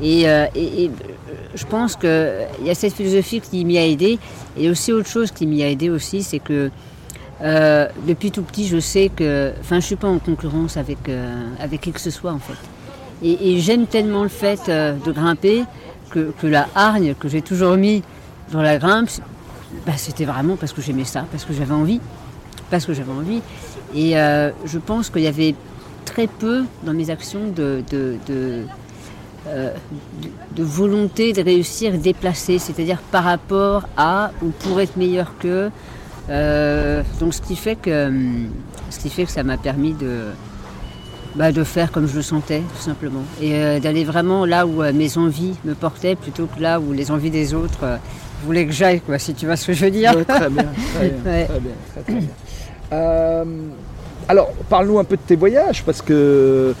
[0.00, 0.88] Et, euh, euh,
[1.54, 4.18] je pense qu'il y a cette philosophie qui m'y a aidé.
[4.56, 6.70] Et aussi autre chose qui m'y a aidé aussi, c'est que
[7.42, 9.52] euh, depuis tout petit, je sais que...
[9.60, 10.98] Enfin, je suis pas en concurrence avec,
[11.60, 12.54] avec qui que ce soit, en fait.
[13.22, 15.64] Et, j'aime tellement le fait de grimper
[16.10, 18.02] que, la hargne que j'ai toujours mis
[18.52, 19.08] dans la grimpe,
[19.86, 22.00] bah, c'était vraiment parce que j'aimais ça, parce que j'avais envie.
[22.70, 23.40] Parce que j'avais envie.
[23.94, 25.54] Et je pense qu'il y avait
[26.04, 27.82] très peu dans mes actions de,
[29.48, 29.72] euh,
[30.22, 35.70] de- de volonté de réussir déplacée, c'est-à-dire par rapport à ou pour être meilleur que.
[36.30, 38.48] Euh, donc ce qui fait que hum,
[38.90, 40.20] ce qui fait que ça m'a permis de
[41.34, 44.82] bah, de faire comme je le sentais tout simplement et euh, d'aller vraiment là où
[44.82, 47.96] euh, mes envies me portaient plutôt que là où les envies des autres euh,
[48.46, 50.14] voulaient que j'aille quoi si tu vois ce que je veux dire.
[50.16, 51.44] Ouais, très bien, très bien, Ouais.
[51.46, 52.28] très bien, très, très bien.
[52.92, 53.44] Euh,
[54.28, 56.74] alors, parle-nous un peu de tes voyages, parce que,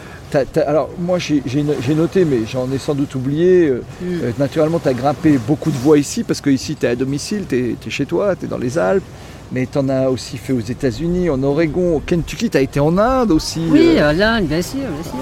[0.66, 4.04] alors moi j'ai j'ai no- j'ai noté, mais j'en ai sans doute oublié, euh, Mm.
[4.24, 6.96] euh, naturellement tu as grimpé beaucoup de voies ici, parce que ici tu es à
[6.96, 9.04] domicile, tu es, chez toi, tu es dans les Alpes,
[9.52, 12.80] mais tu en as aussi fait aux États-Unis, en Oregon, au Kentucky, tu as été
[12.80, 13.60] en Inde aussi.
[13.70, 14.10] Oui, euh.
[14.10, 15.12] euh, l'Inde, bien sûr, bien sûr.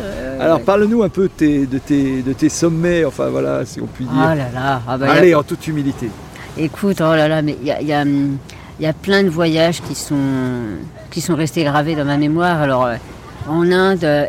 [0.40, 0.62] alors ouais.
[0.64, 4.04] parle-nous un peu de tes, de, tes, de tes sommets, enfin voilà, si on peut
[4.04, 4.12] dire.
[4.16, 6.08] Ah là là, ah bah, a- Allez, en toute humilité.
[6.56, 9.22] Écoute, oh là là, mais il y a, il y a, il y a plein
[9.22, 10.14] de voyages qui sont,
[11.10, 12.60] qui sont restés gravés dans ma mémoire.
[12.62, 12.88] Alors,
[13.48, 14.28] en Inde,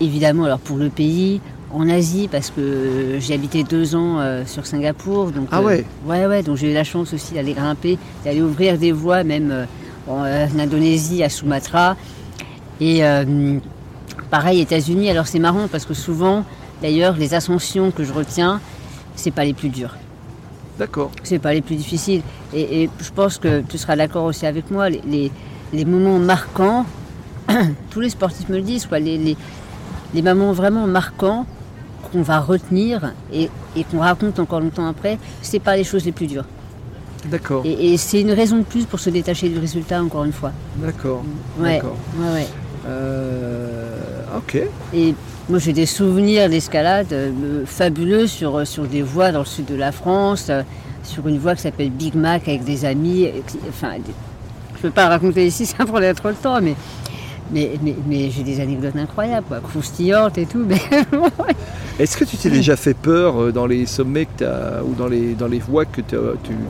[0.00, 1.40] évidemment, alors pour le pays,
[1.72, 5.30] en Asie, parce que j'ai habité deux ans euh, sur Singapour.
[5.30, 8.42] Donc, Ah euh, ouais Ouais, ouais, donc j'ai eu la chance aussi d'aller grimper, d'aller
[8.42, 9.64] ouvrir des voies, même euh,
[10.08, 10.24] en,
[10.58, 11.96] Indonésie, à Sumatra.
[12.80, 13.02] Et
[14.30, 16.44] pareil, États-Unis, alors c'est marrant parce que souvent,
[16.80, 18.58] d'ailleurs, les ascensions que je retiens,
[19.16, 19.96] c'est pas les plus dures.
[20.78, 21.10] D'accord.
[21.22, 22.22] C'est pas les plus difficiles.
[22.54, 25.30] Et, et je pense que tu seras d'accord aussi avec moi, les, les-
[25.74, 26.84] les moments marquants,
[27.90, 29.36] tous les sportifs me le disent, quoi, les, les-
[30.14, 31.46] les moments vraiment marquants
[32.12, 36.12] qu'on va retenir et, et qu'on raconte encore longtemps après, c'est pas les choses les
[36.12, 36.44] plus dures.
[37.26, 37.62] D'accord.
[37.66, 40.52] Et, et c'est une raison de plus pour se détacher du résultat, encore une fois.
[40.76, 41.22] D'accord.
[41.58, 41.96] Ouais, D'accord.
[42.18, 42.46] ouais, ouais.
[43.14, 43.96] Euh,
[44.38, 44.58] ok.
[44.94, 45.14] Et
[45.48, 49.74] moi, j'ai des souvenirs d'escalade euh, fabuleux sur, sur des voies dans le sud de
[49.74, 50.62] la France, euh,
[51.02, 53.26] sur une voie qui s'appelle Big Mac avec des amis.
[53.26, 54.12] euh, qui- Enfin, des-
[54.72, 56.74] je ne peux pas raconter ici, ça prendrait trop de temps, mais,
[57.52, 60.64] mais, mais, mais j'ai des anecdotes incroyables, quoi, croustillantes et tout.
[60.66, 60.76] Mais
[61.98, 65.06] Est-ce que tu t'es déjà fait peur euh, dans les sommets que as, ou dans
[65.08, 66.16] les, dans les voies que, tu,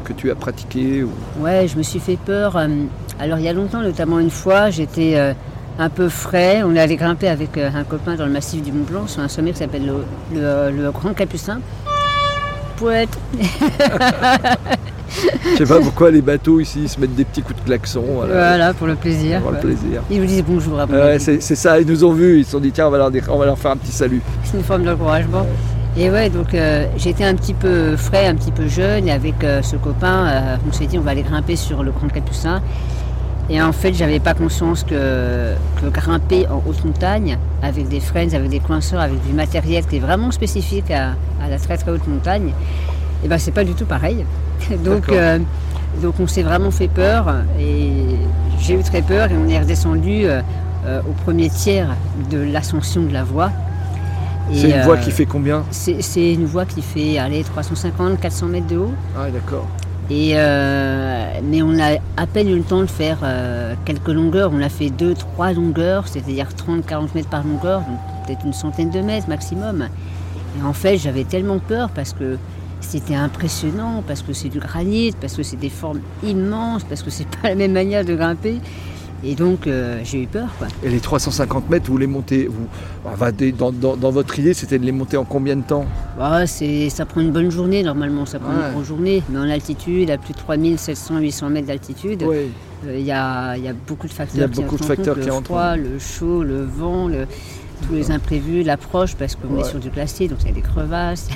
[0.04, 1.10] que tu as pratiquées ou...
[1.40, 2.56] Ouais, je me suis fait peur.
[2.56, 2.66] euh,
[3.20, 5.32] Alors il y a longtemps, notamment une fois, j'étais euh,
[5.78, 6.62] un peu frais.
[6.64, 9.28] On est allé grimper avec un copain dans le massif du Mont Blanc sur un
[9.28, 9.94] sommet qui s'appelle le,
[10.40, 11.60] le- le Grand Capucin.
[12.76, 13.10] Poète.
[15.52, 18.04] Je sais pas pourquoi les bateaux ici ils se mettent des petits coups de klaxon.
[18.14, 19.40] Voilà, Voilà, pour le plaisir.
[19.40, 20.02] pour le plaisir.
[20.10, 20.78] Ils vous disent bonjour.
[20.90, 23.10] Ouais, c'est ça, ils nous ont vus, ils se sont dit tiens on va leur,
[23.10, 24.22] dire- on va leur faire un petit salut.
[24.44, 25.46] C'est une forme d'encouragement.
[25.96, 29.42] Et ouais, donc euh, j'étais un petit peu frais, un petit peu jeune, et avec
[29.42, 32.62] euh, ce copain, euh, on s'est dit on va aller grimper sur le Grand Capucin.
[33.52, 38.32] Et en fait, j'avais pas conscience que, que grimper en haute montagne, avec des freins,
[38.32, 41.90] avec des coinceurs, avec du matériel qui est vraiment spécifique à, à la très très
[41.90, 42.52] haute montagne,
[43.24, 44.24] et ben c'est pas du tout pareil.
[44.84, 45.38] donc, euh,
[46.02, 47.90] donc on s'est vraiment fait peur, et
[48.60, 50.40] j'ai eu très peur, et on est redescendu euh,
[50.86, 51.94] euh, au premier tiers
[52.30, 53.50] de l'ascension de la voie.
[54.52, 58.78] C'est une voie qui fait combien c'est une voie qui fait allez, 350-400 mètres de
[58.78, 58.92] haut.
[59.16, 59.66] Ah d'accord.
[60.10, 64.50] Et euh, mais on a à peine eu le temps de faire euh, quelques longueurs.
[64.52, 69.00] On a fait 2-3 longueurs, c'est-à-dire 30-40 mètres par longueur, donc peut-être une centaine de
[69.00, 69.86] mètres maximum.
[70.58, 72.38] Et en fait, j'avais tellement peur parce que
[72.80, 77.10] c'était impressionnant, parce que c'est du granit, parce que c'est des formes immenses, parce que
[77.10, 78.56] c'est pas la même manière de grimper.
[79.22, 80.66] Et donc, euh, j'ai eu peur, quoi.
[80.82, 82.66] Et les 350 mètres, vous les montez, vous,
[83.04, 85.84] enfin, dans, dans- dans votre idée, c'était de les monter en combien de temps?
[86.18, 88.68] Bah, c'est, ça prend une bonne journée normalement, ça prend Ouais.
[88.70, 89.22] une bonne journée.
[89.28, 92.46] Mais en altitude, à plus de 3700-800 mètres d'altitude, euh,
[92.96, 94.36] il y, a, il y a beaucoup de facteurs.
[94.38, 96.64] Il y a qui beaucoup de facteurs compte, qui le en froid, le chaud, le
[96.64, 97.26] vent, le-
[97.86, 99.60] tous les imprévus, l'approche, parce qu'on Ouais.
[99.62, 101.28] est sur du glacier, donc il y a des crevasses.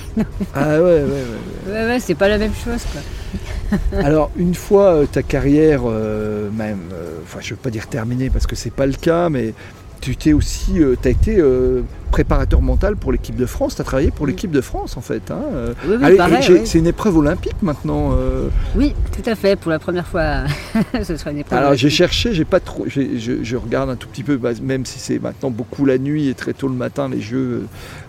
[0.55, 1.73] Ah ouais, ouais, ouais.
[1.73, 1.73] ouais.
[1.89, 3.79] ouais, c'est pas la même chose, quoi.
[4.05, 8.31] Alors, une fois euh, ta carrière, euh, même, euh, enfin, je veux pas dire terminée
[8.31, 9.55] parce que c'est pas le cas, mais
[10.01, 11.81] tu t'es aussi, tu as été euh,
[12.11, 13.75] préparateur mental pour l'équipe de France.
[13.75, 14.33] Tu as travaillé pour Oui.
[14.33, 15.31] l'équipe de France, en fait.
[15.31, 15.73] hein, euh.
[15.87, 16.63] Oui, oui, ouais.
[16.67, 18.11] C'est une épreuve olympique maintenant.
[18.13, 18.49] euh.
[18.77, 20.45] Oui, tout à fait, pour la première fois,
[21.03, 21.59] ce sera une épreuve.
[21.59, 23.01] Alors j'ai cherché, j'ai pas trop, je,
[23.43, 26.35] je regarde un tout petit peu, bah, même si c'est maintenant beaucoup la nuit et
[26.35, 27.67] très tôt le matin les Jeux,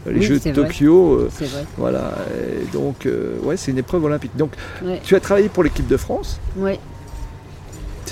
[0.08, 0.52] euh, les Oui, Jeux de.
[0.52, 1.14] Tokyo.
[1.14, 1.66] euh, C'est vrai.
[1.78, 2.12] voilà,
[2.62, 4.36] et donc euh, ouais, c'est une épreuve olympique.
[4.38, 4.52] Donc
[4.84, 6.40] Ouais, tu as travaillé pour l'équipe de France.
[6.58, 6.80] ouais.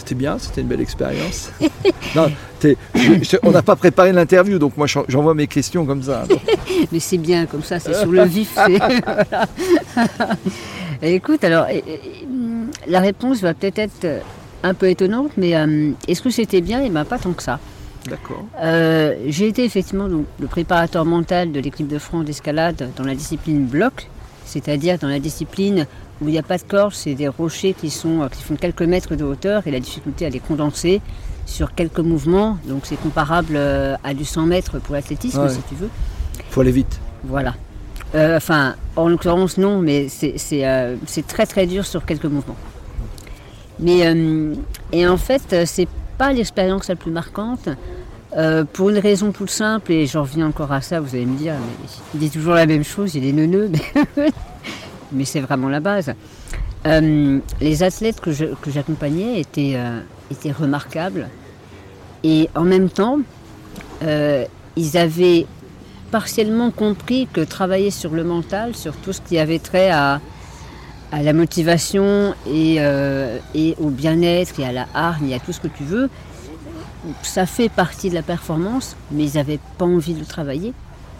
[0.03, 1.49] C'était bien, c'était une belle expérience.
[2.15, 5.85] non, t'es- je- je- on n'a pas préparé l'interview, donc moi j'en- j'envoie mes questions
[5.85, 6.25] comme ça.
[6.91, 8.53] Mais c'est bien, comme ça, c'est sur le vif.
[11.01, 11.67] Écoute, alors,
[12.87, 14.21] la réponse va peut-être être
[14.63, 16.81] un peu étonnante, mais euh, est-ce que c'était bien?
[16.85, 17.59] Eh bien, pas tant que ça.
[18.09, 18.45] D'accord.
[18.61, 23.15] Euh, J'ai été effectivement donc, le préparateur mental de l'équipe de France d'escalade dans la
[23.15, 24.09] discipline bloc,
[24.45, 25.87] c'est-à-dire dans la discipline
[26.23, 28.55] où il n'y a pas de corde, c'est des rochers qui, sont, euh, qui font
[28.55, 31.01] quelques mètres de hauteur et la difficulté à les condenser
[31.45, 32.57] sur quelques mouvements.
[32.67, 35.49] Donc c'est comparable euh, à du 100 mètres pour l'athlétisme, Ouais.
[35.49, 35.89] si tu veux.
[36.49, 36.99] Faut aller vite.
[37.25, 37.55] Voilà.
[38.15, 40.95] Euh, enfin, en l'occurrence, non, mais c'est euh,
[41.27, 42.55] très très dur sur quelques mouvements.
[43.79, 44.53] Mais, euh,
[44.91, 47.69] et en fait, c'est pas l'expérience la plus marquante,
[48.37, 51.35] euh, pour une raison toute simple, et j'en reviens encore à ça, vous allez me
[51.37, 53.69] dire, mais il dit toujours la même chose, il est neuneux,
[54.15, 54.27] mais,
[55.13, 56.13] mais c'est vraiment la base.
[56.85, 61.29] Euh, les athlètes que j'accompagnais étaient, euh, étaient remarquables,
[62.23, 63.19] et en même temps,
[64.03, 64.45] euh,
[64.75, 65.45] ils avaient
[66.11, 70.19] partiellement compris que travailler sur le mental, sur tout ce qui avait trait à,
[71.11, 72.75] à la motivation et,
[73.55, 76.09] et au bien-être et à la hargne et à tout ce que tu veux,
[77.23, 80.73] ça fait partie de la performance, mais ils n'avaient pas envie de le travailler.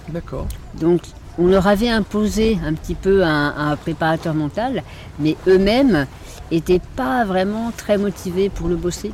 [0.09, 0.47] D'accord.
[0.79, 1.01] Donc
[1.39, 4.83] on leur avait imposé un petit peu un, un préparateur mental,
[5.19, 6.05] mais eux-mêmes
[6.51, 9.11] n'étaient pas vraiment très motivés pour le bosser.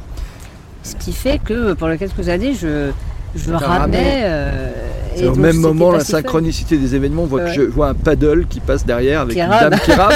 [0.84, 2.92] Ce qui fait que pendant quelques années, je,
[3.36, 3.98] je ramené.
[4.24, 4.72] euh,
[5.16, 6.06] et au donc, même moment la fun.
[6.06, 7.24] synchronicité des événements.
[7.24, 7.56] On voit Ouais.
[7.56, 9.70] que je vois un paddle qui passe derrière avec Qui une rame.
[9.70, 10.14] dame qui rame.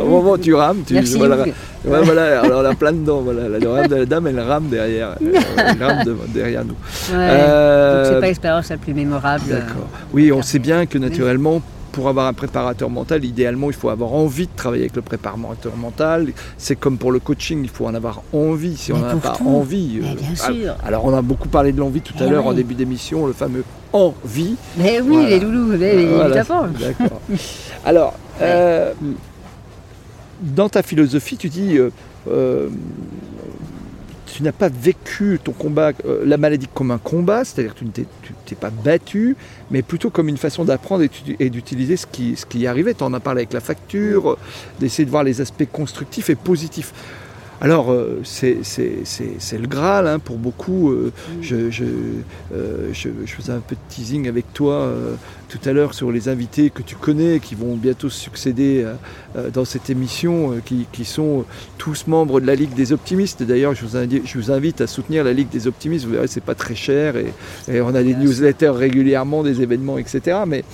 [0.02, 1.16] Au moment où tu rames, tu Merci.
[1.18, 1.54] voilà, Hugues.
[1.88, 3.20] Ouais, voilà, alors on a plein dedans.
[3.22, 6.72] Voilà, la, la dame, elle rame derrière, euh, elle rame de- derrière nous.
[6.72, 7.16] Ouais.
[7.30, 9.44] Euh, Donc c'est pas l'expérience la plus mémorable.
[9.48, 9.88] D'accord.
[10.12, 11.60] Oui, on sait bien que naturellement,
[11.92, 15.74] pour avoir un préparateur mental, idéalement, il faut avoir envie de travailler avec le préparateur
[15.76, 16.28] mental.
[16.56, 18.76] C'est comme pour le coaching, il faut en avoir envie.
[18.76, 19.48] Si on n'en a pas tout.
[19.48, 19.98] envie.
[20.02, 20.74] Mais euh, bien sûr.
[20.86, 23.32] Alors, on a beaucoup parlé de l'envie tout à Eh l'heure en début d'émission, le
[23.32, 24.54] fameux envie.
[24.76, 25.28] Mais oui, Voilà.
[25.30, 26.36] les loulous, mais Voilà.
[26.36, 26.66] D'accord.
[27.84, 28.92] Alors, euh,
[30.40, 31.90] dans ta philosophie, tu dis, euh,
[32.28, 32.68] euh,
[34.26, 37.84] tu n'as pas vécu ton combat, euh, la maladie comme un combat, c'est-à-dire que tu
[37.86, 39.36] ne t'es, pas battu,
[39.70, 41.04] mais plutôt comme une façon d'apprendre
[41.40, 42.94] et, d'utiliser ce qui, ce qui y arrivait.
[42.94, 44.38] Tu en as parlé avec la facture, euh,
[44.80, 46.92] d'essayer de voir les aspects constructifs et positifs.
[47.60, 50.92] Alors, euh, c'est le Graal hein, pour beaucoup.
[50.92, 51.84] Euh, je, je,
[52.54, 54.88] euh, je- je faisais un peu de teasing avec toi
[55.48, 58.94] tout à l'heure sur les invités que tu connais, qui vont bientôt succéder euh,
[59.36, 61.44] euh, dans cette émission, euh, qui, qui sont
[61.78, 63.42] tous membres de la Ligue des Optimistes.
[63.42, 66.04] D'ailleurs, je, vous indi- je vous invite à soutenir la Ligue des Optimistes.
[66.04, 67.32] Vous verrez, c'est pas très cher et,
[67.66, 70.38] et on a des newsletters régulièrement, des événements, etc.
[70.46, 70.64] Mais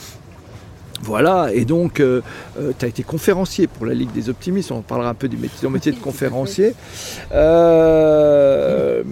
[1.03, 5.15] voilà, et donc tu as été conférencier pour la Ligue des Optimistes, on parlera un
[5.15, 6.73] peu du métier, métier de conférencier.
[7.33, 9.03] Euh,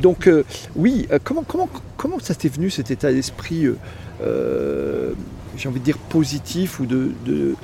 [0.00, 0.30] donc
[0.74, 3.66] oui, comment, comment, comment ça t'est venu cet état d'esprit,
[5.56, 7.10] j'ai envie de dire positif ou de...
[7.24, 7.54] de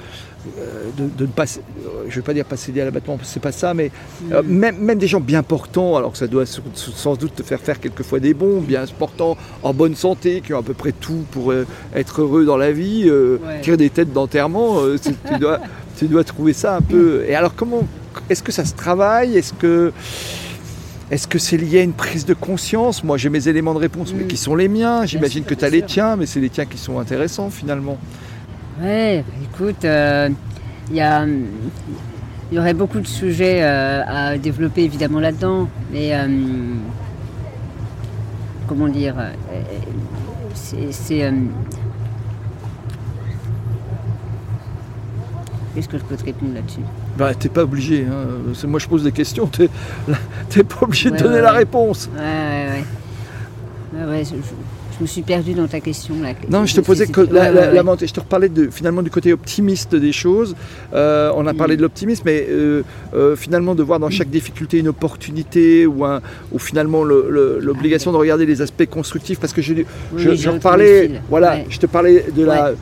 [0.58, 3.38] euh, de, de ne pas, euh, je vais pas dire pas céder à l'abattement, c'est
[3.38, 3.92] pas ça, mais
[4.32, 4.46] euh, Mm.
[4.48, 7.78] même, même des gens bien portants, alors que ça doit sans doute te faire faire
[7.78, 11.52] quelquefois des bons, bien portants, en bonne santé, qui ont à peu près tout pour
[11.52, 13.60] euh, être heureux dans la vie, euh, Ouais.
[13.60, 15.60] tirer des têtes d'enterrement, euh, tu, dois,
[15.96, 17.22] tu dois trouver ça un peu.
[17.28, 17.86] Et alors comment,
[18.28, 19.38] est-ce que ça se travaille?
[19.38, 19.92] Est-ce que
[21.12, 23.04] est-ce que c'est lié à une prise de conscience?
[23.04, 24.28] Moi j'ai mes éléments de réponse, mais Mm.
[24.28, 25.04] qui sont les miens.
[25.06, 27.98] J'imagine que tu as les tiens, mais c'est les tiens qui sont intéressants finalement.
[28.80, 30.30] Ouais, bah, écoute, euh,
[30.90, 31.44] il y, a, hum,
[32.50, 36.26] il y aurait beaucoup de sujets euh, à développer évidemment là-dedans, mais euh,
[38.66, 39.32] comment dire, euh,
[40.54, 41.24] c'est.
[41.24, 41.30] euh,
[45.74, 46.80] Qu'est-ce que je peux te répondre là-dessus?
[47.18, 48.06] Bah, t'es pas obligé.
[48.08, 48.52] hein.
[48.54, 49.68] C'est- Moi je pose des questions, t'es
[50.48, 51.58] t'es pas obligé de donner ouais, la ouais.
[51.58, 52.08] réponse.
[52.14, 52.84] Ouais, ouais, ouais.
[54.06, 56.28] Ouais, ouais, je, je- me suis perdue dans ta question là.
[56.48, 57.50] Non, je te posais que la,
[58.00, 60.54] je te reparlais de, finalement du côté optimiste des choses.
[60.94, 61.56] Euh, on a Mm.
[61.56, 66.04] parlé de l'optimisme, mais euh, euh, finalement de voir dans chaque difficulté une opportunité ou,
[66.04, 66.20] un,
[66.52, 69.40] ou finalement le- le- l'obligation de regarder les aspects constructifs.
[69.40, 69.84] Parce que je, Oui,
[70.18, 70.28] je,
[71.28, 72.72] voilà, je te parlais de la.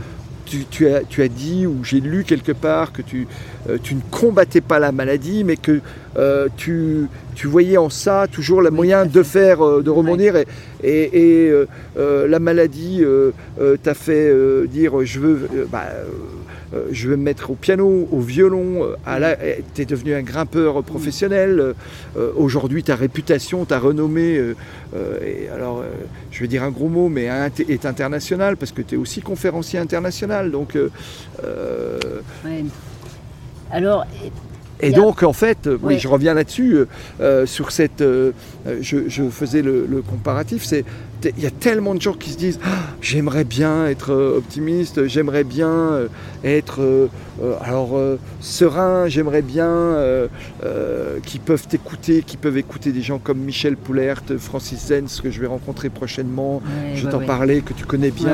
[0.50, 3.28] Tu, tu as, tu as dit ou j'ai lu quelque part que tu,
[3.68, 5.80] euh, tu ne combattais pas la maladie, mais que
[6.16, 10.34] euh, tu, tu voyais en ça toujours le moyen de faire, euh, de rebondir.
[10.36, 10.46] Et,
[10.82, 11.64] et, et,
[11.96, 13.04] la maladie
[13.82, 14.34] t'a fait
[14.68, 15.86] dire je veux, bah,
[16.74, 18.84] euh, je veux me mettre au piano, au violon.
[18.84, 21.74] euh, la, tu es devenu un grimpeur professionnel.
[22.16, 24.40] euh, Aujourd'hui, ta réputation, ta renommée,
[25.54, 25.84] alors
[26.30, 27.28] je vais dire un gros mot, mais
[27.68, 30.50] est internationale parce que tu es aussi conférencier international.
[30.50, 30.76] Donc.
[33.72, 34.04] Alors,
[34.82, 36.84] et donc, en fait, euh, oui, je reviens là-dessus, euh,
[37.20, 38.00] euh, sur cette.
[38.00, 38.32] euh,
[38.80, 40.84] je, je faisais le, le comparatif, c'est.
[41.36, 42.68] Il y a tellement de gens qui se disent Ah,
[43.02, 45.90] J'aimerais bien être optimiste, j'aimerais bien
[46.44, 47.08] être euh,
[47.60, 47.90] alors
[48.40, 49.96] serein, j'aimerais bien
[51.26, 55.40] qui peuvent t'écouter, qui peuvent écouter des gens comme Michel Poulert, Francis Zenz, que je
[55.42, 56.62] vais rencontrer prochainement.
[56.64, 58.32] ouais, je t'en parlais, que tu connais bien.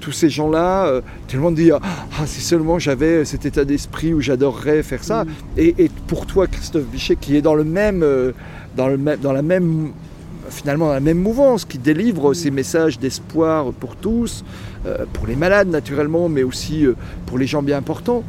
[0.00, 1.80] Tous ces gens-là, tout le monde dit ah
[2.26, 5.24] si seulement j'avais cet état d'esprit où j'adorerais faire ça.
[5.24, 5.28] Mm.
[5.56, 8.32] Et, et pour toi, Christophe Bichet, qui est dans le même, euh,
[8.76, 9.92] dans le même, dans la même,
[10.50, 12.34] finalement dans la même mouvance, qui délivre Mm.
[12.34, 14.44] ces messages d'espoir pour tous,
[14.86, 16.94] euh, pour les malades naturellement, mais aussi euh,
[17.26, 18.22] pour les gens bien importants.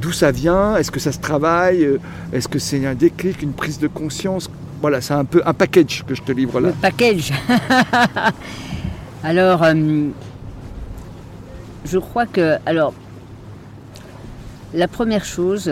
[0.00, 0.76] D'où ça vient?
[0.76, 1.86] Est-ce que ça se travaille?
[2.32, 4.50] Est-ce que c'est un déclic, une prise de conscience?
[4.80, 6.68] Voilà, c'est un peu un package que je te livre là.
[6.70, 7.32] Le package.
[9.22, 10.08] alors, euh,
[11.84, 12.56] je crois que.
[12.66, 12.92] Alors,
[14.74, 15.70] la première chose,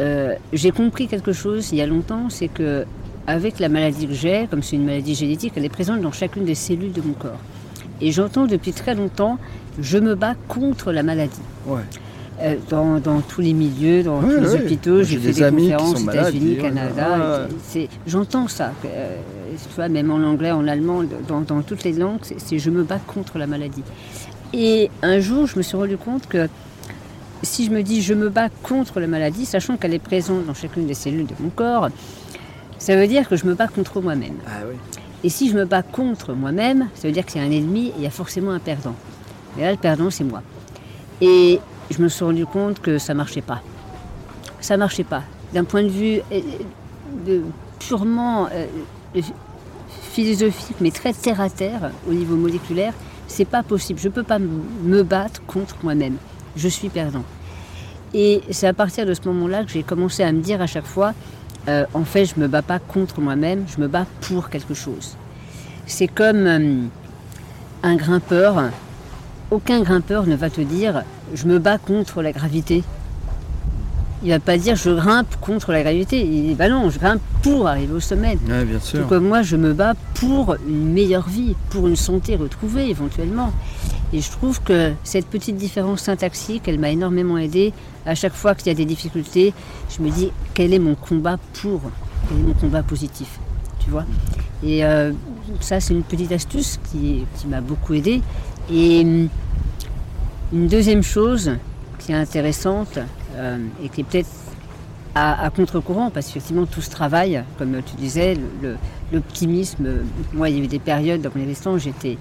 [0.00, 2.84] euh, j'ai compris quelque chose il y a longtemps, c'est que
[3.26, 6.44] avec la maladie que j'ai, comme c'est une maladie génétique, elle est présente dans chacune
[6.44, 7.38] des cellules de mon corps.
[8.00, 9.38] Et j'entends depuis très longtemps,
[9.80, 11.40] je me bats contre la maladie.
[11.66, 11.80] Ouais.
[12.42, 14.60] Euh, dans, dans tous les milieux, dans Ouais, tous les ouais.
[14.64, 17.48] hôpitaux, j'ai fait des des, conférences malades, États-Unis, Canada.
[18.06, 18.72] J'entends ça.
[18.84, 19.16] euh,
[19.52, 22.82] tu vois, même en anglais, en allemand, dans, dans toutes les langues, c'est je me
[22.82, 23.84] bats contre la maladie.
[24.52, 26.48] Et un jour, je me suis rendu compte que
[27.44, 30.54] si je me dis je me bats contre la maladie, sachant qu'elle est présente dans
[30.54, 31.88] chacune des cellules de mon corps,
[32.78, 34.36] ça veut dire que je me bats contre moi-même.
[34.46, 34.76] Ah oui.
[35.24, 37.94] Et si je me bats contre moi-même, ça veut dire que c'est un ennemi et
[37.96, 38.94] il y a forcément un perdant.
[39.56, 40.42] Mais là, le perdant, c'est moi.
[41.22, 43.62] Et je me suis rendu compte que ça marchait pas.
[44.60, 45.22] Ça marchait pas.
[45.54, 46.40] D'un point de vue euh,
[47.26, 47.42] de,
[47.78, 48.66] purement euh,
[50.12, 52.92] philosophique, mais très terre à terre, au niveau moléculaire,
[53.26, 53.98] c'est pas possible.
[54.00, 56.16] Je peux pas me battre contre moi-même.
[56.56, 57.24] Je suis perdant.
[58.14, 60.86] Et c'est à partir de ce moment-là que j'ai commencé à me dire à chaque
[60.86, 61.14] fois,
[61.68, 65.16] euh, en fait, je me bats pas contre moi-même, je me bats pour quelque chose.
[65.86, 66.82] C'est comme euh,
[67.82, 68.70] un grimpeur.
[69.50, 71.02] Aucun grimpeur ne va te dire,
[71.34, 72.82] je me bats contre la gravité.
[74.22, 76.20] Il va pas dire, je grimpe contre la gravité.
[76.20, 78.38] Il dit, bah non, je grimpe pour arriver au sommet.
[78.48, 79.06] Ouais, bien sûr.
[79.06, 83.52] comme moi, je me bats pour une meilleure vie, pour une santé retrouvée éventuellement.
[84.14, 87.72] Et je trouve que cette petite différence syntaxique, elle m'a énormément aidé.
[88.06, 89.52] À chaque fois qu'il y a des difficultés,
[89.90, 91.80] je me dis quel est mon combat pour,
[92.28, 93.40] quel est mon combat positif,
[93.82, 94.04] tu vois?
[94.62, 95.10] Et euh,
[95.58, 98.22] ça, c'est une petite astuce qui, m'a beaucoup aidé.
[98.70, 99.28] Et hum,
[100.52, 101.50] une deuxième chose
[101.98, 103.00] qui est intéressante
[103.34, 104.30] euh, et qui est peut-être
[105.16, 108.36] à, contre-courant, parce qu'effectivement tout ce travail, comme tu disais,
[109.12, 109.86] l'optimisme,
[110.32, 112.18] moi il y a eu des périodes dans mon existence, j'étais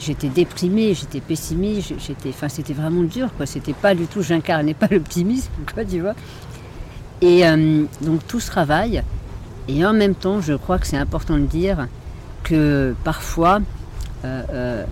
[0.00, 3.46] j'étais déprimée, j'étais pessimiste, j'étais, enfin c'était vraiment dur, quoi.
[3.46, 6.14] C'était pas du tout, j'incarnais pas l'optimisme, quoi, tu vois.
[7.20, 9.02] Et euh, donc tout ce travail,
[9.68, 11.86] et en même temps, je crois que c'est important de dire
[12.42, 13.60] que parfois,
[14.24, 14.84] euh, euh,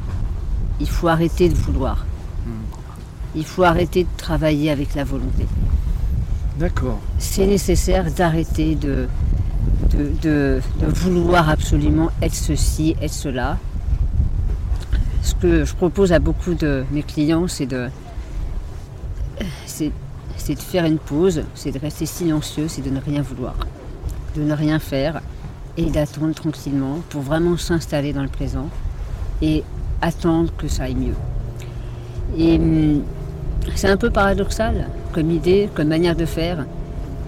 [0.78, 2.04] il faut arrêter de vouloir.
[3.34, 5.46] Il faut arrêter de travailler avec la volonté.
[6.58, 6.98] D'accord.
[7.18, 9.06] C'est nécessaire d'arrêter de
[9.96, 13.58] de, vouloir absolument être ceci, être cela.
[15.22, 17.88] Ce que je propose à beaucoup de mes clients, c'est de,
[19.66, 19.92] c'est,
[20.54, 23.54] de faire une pause, c'est de rester silencieux, c'est de ne rien vouloir,
[24.36, 25.20] de ne rien faire
[25.76, 28.68] et d'attendre tranquillement pour vraiment s'installer dans le présent
[29.42, 29.62] et
[30.00, 31.14] attendre que ça aille mieux.
[32.36, 33.02] Et hum,
[33.74, 36.66] c'est un peu paradoxal comme idée, comme manière de faire,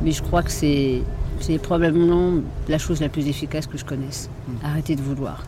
[0.03, 1.03] mais je crois que c'est,
[1.41, 4.31] c'est probablement la chose la plus efficace que je connaisse.
[4.49, 4.67] Hmm.
[4.67, 5.45] Arrêter de vouloir.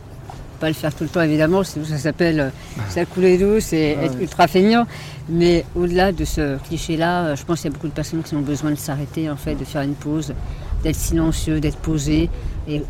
[0.63, 2.49] Pas le faire tout le temps évidemment, sinon ça s'appelle euh,
[2.89, 4.87] ça couler douce et être ultra feignant.
[5.29, 8.37] Mais au-delà de ce cliché-là, euh, je pense qu'il y a beaucoup de personnes qui
[8.37, 10.33] ont besoin de s'arrêter, en fait, de faire une pause,
[10.85, 12.31] d'être silencieux, d'être posé,
[12.69, 12.81] et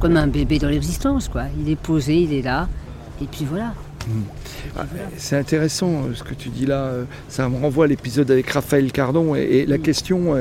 [0.00, 1.44] comme un bébé dans l'existence, quoi.
[1.58, 2.68] Il est posé, il est là,
[3.22, 3.72] et puis voilà.
[4.06, 4.24] Hmm.
[4.76, 4.84] Ah,
[5.16, 6.90] c'est intéressant euh, ce que tu dis là.
[7.30, 9.34] Ça me renvoie à l'épisode avec Raphaël Cardon.
[9.34, 10.34] Et, la question,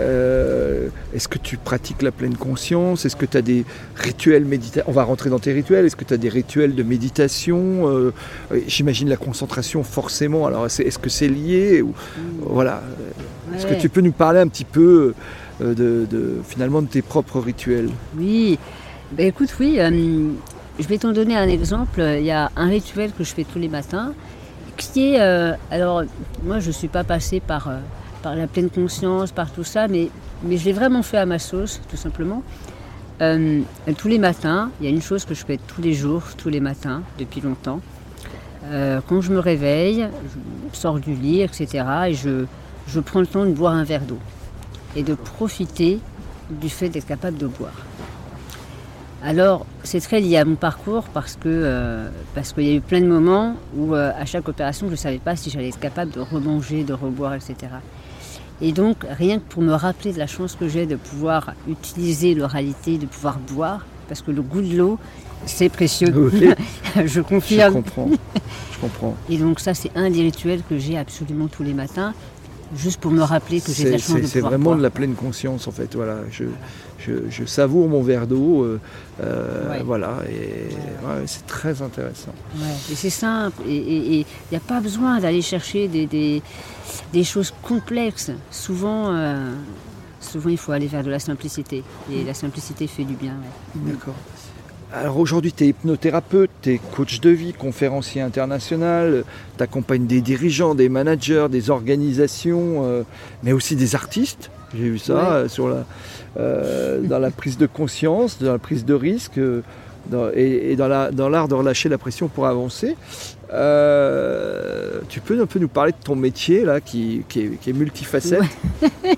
[0.00, 3.04] euh, est-ce que tu pratiques la pleine conscience?
[3.04, 3.64] Est-ce que tu as des
[3.96, 5.86] rituels méditatifs On va rentrer dans tes rituels.
[5.86, 7.88] Est-ce que tu as des rituels de méditation?
[7.88, 8.12] Euh,
[8.66, 10.46] J'imagine la concentration forcément.
[10.46, 11.94] Alors est-ce que c'est lié ou,
[12.40, 12.82] Voilà.
[13.54, 15.14] Est-ce que tu peux nous parler un petit peu
[15.60, 16.06] de,
[16.46, 17.90] finalement de tes propres rituels?
[18.16, 18.58] Oui.
[19.12, 19.78] Ben, écoute, oui.
[19.78, 22.00] Je vais t'en donner un exemple.
[22.00, 24.12] Il y a un rituel que je fais tous les matins
[24.76, 25.20] qui est.
[25.20, 26.02] Euh, alors,
[26.42, 27.78] moi, je ne suis pas passée par, euh,
[28.24, 30.08] par la pleine conscience, par tout ça, mais,
[30.42, 32.42] mais je l'ai vraiment fait à ma sauce, tout simplement.
[33.22, 33.60] Euh,
[33.96, 36.48] tous les matins, il y a une chose que je fais tous les jours, tous
[36.48, 37.80] les matins, depuis longtemps.
[39.08, 40.08] quand je me réveille,
[40.72, 42.46] je sors du lit, etc., et je,
[42.88, 44.18] je prends le temps de boire un verre d'eau
[44.96, 46.00] et de profiter
[46.50, 47.84] du fait d'être capable de boire.
[49.26, 52.10] Alors, c'est très lié à mon parcours parce euh,
[52.54, 55.18] qu'il y a eu plein de moments où euh, à chaque opération, je ne savais
[55.18, 57.54] pas si j'allais être capable de remanger, de reboire, etc.
[58.60, 62.34] Et donc, rien que pour me rappeler de la chance que j'ai de pouvoir utiliser
[62.34, 64.98] l'oralité, de pouvoir boire, parce que le goût de l'eau,
[65.46, 66.30] c'est précieux.
[67.04, 67.74] je confirme.
[67.74, 68.10] Je comprends.
[68.72, 69.16] Je comprends.
[69.28, 72.14] Et donc ça, c'est un des rituels que j'ai absolument tous les matins
[72.76, 75.14] juste pour me rappeler que j'ai de la chance de C'est vraiment de la pleine
[75.14, 75.94] conscience en fait.
[75.94, 76.44] Voilà, je,
[77.30, 78.62] je, savoure mon verre d'eau.
[78.64, 78.80] Euh,
[79.22, 80.74] euh, voilà, et
[81.26, 82.32] c'est très intéressant.
[82.90, 83.62] et c'est simple.
[83.66, 86.42] Et il n'y a pas besoin d'aller chercher des,
[87.12, 88.30] des, choses complexes.
[88.50, 89.52] Souvent, euh,
[90.20, 91.82] souvent, il faut aller vers de la simplicité.
[92.12, 93.34] Et la simplicité fait du bien.
[93.74, 94.14] D'accord.
[94.96, 99.24] Alors aujourd'hui, tu es hypnothérapeute, tu es coach de vie, conférencier international,
[99.56, 103.04] tu accompagnes des dirigeants, des managers, des organisations,
[103.42, 104.50] mais aussi des artistes.
[104.76, 105.84] J'ai vu ça euh, sur la,
[106.38, 109.62] euh, dans la prise de conscience, dans la prise de risque euh,
[110.34, 112.96] et, dans l'art de relâcher la pression pour avancer.
[115.08, 118.42] tu peux un peu nous parler de ton métier là, qui, est, multifacette?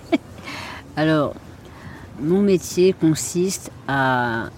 [0.96, 1.34] Alors,
[2.20, 4.50] mon métier consiste à,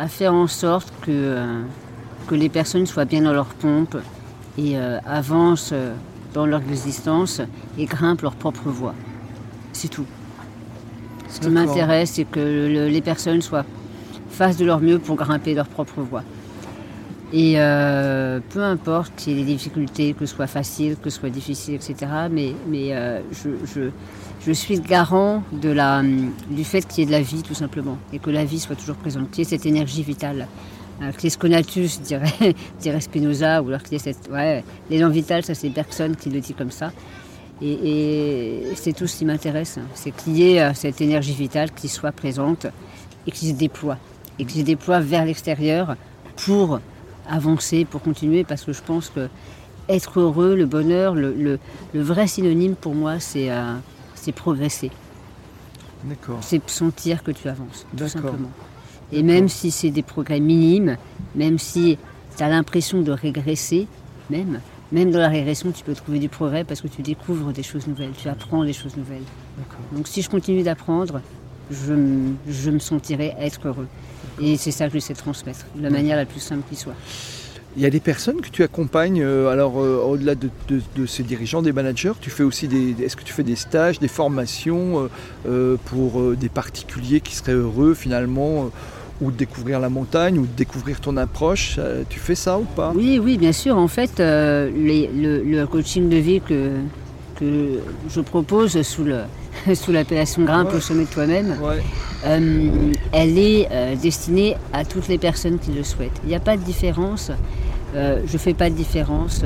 [0.00, 1.36] à faire en sorte que,
[2.26, 3.96] que les personnes soient bien dans leur pompe
[4.58, 4.76] et
[5.06, 5.74] avancent
[6.34, 7.40] dans leur existence
[7.78, 8.94] et grimpent leur propre voie.
[9.72, 10.06] C'est tout.
[11.28, 13.64] Ce qui m'intéresse, c'est que les personnes soient
[14.30, 16.22] fassent de leur mieux pour grimper leur propre voie.
[17.32, 21.20] Et euh, peu importe qu'il y ait des difficultés, que ce soit facile, que ce
[21.20, 21.94] soit difficile, etc.
[22.30, 23.90] Mais, mais euh, je, je,
[24.52, 27.98] suis le garant du fait qu'il y ait de la vie, tout simplement.
[28.12, 30.46] Et que la vie soit toujours présente, qu'il y ait cette énergie vitale.
[31.16, 34.28] Qu'il y ait ce dirait, dirait Spinoza, ou alors qu'il y ait cette.
[34.30, 36.92] Ouais, l'élan vital, ça c'est Bergson qui le dit comme ça.
[37.62, 39.86] Et, c'est tout ce qui m'intéresse, hein.
[39.94, 42.66] c'est qu'il y ait euh, cette énergie vitale qui soit présente
[43.26, 43.98] et qui se déploie.
[44.38, 45.96] Et qui se déploie vers l'extérieur
[46.36, 46.80] pour
[47.28, 49.28] avancer, pour continuer, parce que je pense que
[49.90, 51.58] être heureux, le bonheur, le,
[51.92, 53.74] vrai synonyme pour moi, c'est euh,
[54.32, 54.90] progresser.
[56.40, 58.50] C'est sentir que tu avances, tout simplement.
[59.12, 60.96] Et même si c'est des progrès minimes,
[61.34, 61.98] même si
[62.36, 63.86] tu as l'impression de régresser,
[64.30, 64.60] même,
[64.92, 67.86] même dans la régression, tu peux trouver du progrès parce que tu découvres des choses
[67.86, 69.24] nouvelles, tu apprends des choses nouvelles.
[69.96, 71.20] Donc si je continue d'apprendre,
[71.70, 73.88] je, me- je me sentirai être heureux.
[74.40, 76.94] Et c'est ça que j'essaie de transmettre, de la manière la plus simple qui soit.
[77.76, 80.50] Il y a des personnes que tu accompagnes, euh, alors euh, au-delà de,
[81.06, 82.96] ces dirigeants, des managers, tu fais aussi des.
[83.02, 85.08] Est-ce que tu fais des stages, des formations
[85.46, 88.70] euh, pour des particuliers qui seraient heureux finalement,
[89.20, 92.92] ou de découvrir la montagne, ou de découvrir ton approche Tu fais ça ou pas?
[92.94, 93.76] Oui, oui, bien sûr.
[93.76, 96.72] En fait, le, le coaching de vie que,
[97.36, 99.20] que je propose sous le
[99.74, 101.82] sous l'appellation Grimpe au sommet de toi-même, Ouais.
[102.26, 102.70] euh,
[103.12, 106.20] elle est euh, destinée à toutes les personnes qui le souhaitent.
[106.24, 107.30] Il n'y a pas de différence.
[107.94, 109.42] euh, je ne fais pas de différence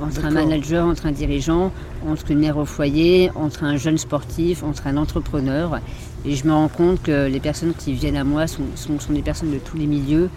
[0.00, 1.70] entre un manager, entre un dirigeant,
[2.08, 5.78] entre une mère au foyer, entre un jeune sportif, entre un entrepreneur.
[6.24, 9.12] Et je me rends compte que les personnes qui viennent à moi sont, sont, sont
[9.12, 10.28] des personnes de tous les milieux,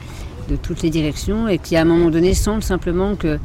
[0.49, 3.39] de toutes les directions, et qui à un moment donné sentent simplement que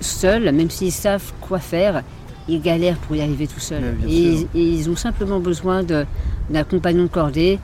[0.00, 2.02] seuls, même s'ils savent quoi faire,
[2.48, 3.94] ils galèrent pour y arriver tout seuls.
[4.08, 7.58] Et, ils ont simplement besoin d'un compagnon de cordée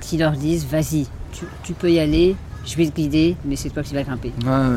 [0.00, 3.70] qui leur dise vas-y, tu, tu peux y aller, je vais te guider, mais c'est
[3.70, 4.32] toi qui vas grimper.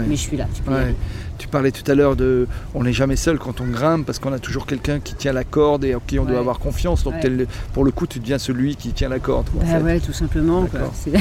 [0.07, 0.79] Mais je suis là, tu peux y Ouais.
[0.81, 0.95] aller.
[1.37, 2.47] Tu parlais tout à l'heure de.
[2.73, 5.43] On n'est jamais seul quand on grimpe parce qu'on a toujours quelqu'un qui tient la
[5.43, 7.03] corde et en qui on doit avoir confiance.
[7.03, 7.45] Donc, Ouais.
[7.73, 9.49] pour le coup, tu deviens celui qui tient la corde.
[9.49, 9.83] quoi, en Bah fait.
[9.83, 10.65] ouais, tout simplement.
[10.65, 10.79] quoi.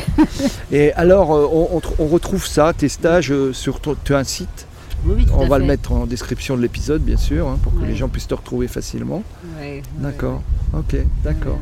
[0.73, 4.15] Et alors, euh, on, on tr- on retrouve ça, tes stages euh, sur ton, tu
[4.15, 4.67] as un site?
[5.07, 7.59] Oui, oui, tout On à va le mettre en description de l'épisode, bien sûr, hein,
[7.63, 7.89] pour que Ouais.
[7.89, 9.23] les gens puissent te retrouver facilement.
[9.59, 10.43] Ouais, ouais, D'accord.
[10.73, 11.59] Ok, d'accord.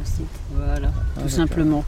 [0.54, 1.30] Voilà, tout d'accord.
[1.30, 1.84] simplement.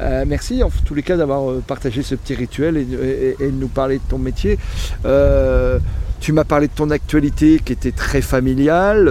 [0.00, 3.46] Euh, merci en tous les cas d'avoir euh, partagé ce petit rituel et, et- et
[3.50, 4.58] de nous parler de ton métier.
[5.06, 5.78] Euh,
[6.20, 9.08] tu m'as parlé de ton actualité qui était très familiale,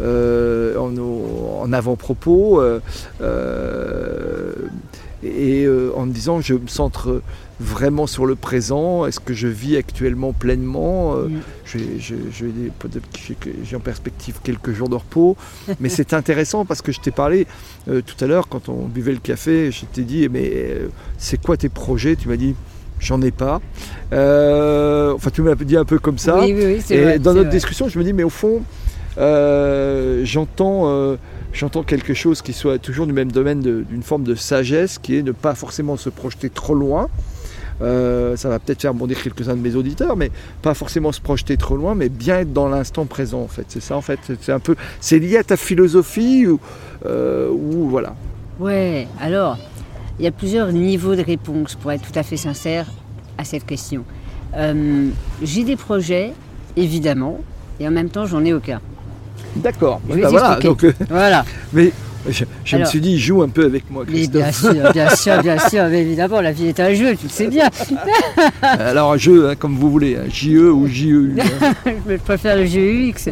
[0.00, 2.62] en, en avant-propos,
[5.22, 5.66] et
[5.96, 7.22] en me disant je me centre
[7.60, 11.14] vraiment sur le présent, est-ce que je vis actuellement pleinement?
[11.16, 11.28] Euh,
[11.64, 12.00] j'ai-
[13.76, 15.36] en perspective quelques jours de repos,
[15.80, 17.46] mais c'est intéressant parce que je t'ai parlé
[17.88, 20.88] euh, tout à l'heure quand on buvait le café, je t'ai dit mais euh,
[21.18, 22.16] c'est quoi tes projets?
[22.16, 22.54] Tu m'as dit
[23.00, 23.60] j'en ai pas.
[24.12, 26.40] Euh, enfin tu m'as dit un peu comme ça.
[26.40, 27.18] Oui, oui, Et vrai.
[27.18, 27.56] dans notre vrai.
[27.56, 28.62] discussion, je me dis mais au fond
[30.24, 31.16] j'entends
[31.52, 35.22] j'entends quelque chose qui soit toujours du même domaine d'une forme de sagesse qui est
[35.22, 37.08] ne pas forcément se projeter trop loin.
[37.82, 40.30] Euh, ça va peut-être faire bondir quelques-uns de mes auditeurs, mais
[40.62, 43.66] pas forcément se projeter trop loin, mais bien être dans l'instant présent en fait.
[43.68, 44.18] C'est ça en fait.
[44.40, 46.60] C'est un peu, c'est lié à ta philosophie ou,
[47.06, 48.14] euh, ou voilà.
[48.60, 49.58] Ouais, alors,
[50.18, 52.86] il y a plusieurs niveaux de réponse pour être tout à fait sincère
[53.36, 54.04] à cette question.
[54.56, 55.08] Euh,
[55.42, 56.32] J'ai des projets,
[56.76, 57.40] évidemment,
[57.80, 58.80] et en même temps, j'en ai aucun.
[59.56, 60.00] D'accord.
[60.08, 60.58] Bah voilà.
[60.60, 61.44] Donc, euh, Voilà.
[61.72, 61.92] mais
[62.28, 64.72] je, je me suis dit, joue un peu avec moi, Mais bien Christophe.
[64.74, 67.46] sûr, bien sûr, bien sûr, mais évidemment, la vie est un jeu, tu le sais
[67.48, 67.68] bien.
[68.62, 71.34] Alors un jeu, hein, comme vous voulez, hein, JE ou JEU.
[71.38, 71.72] hein.
[72.08, 73.30] je préfère le GUX.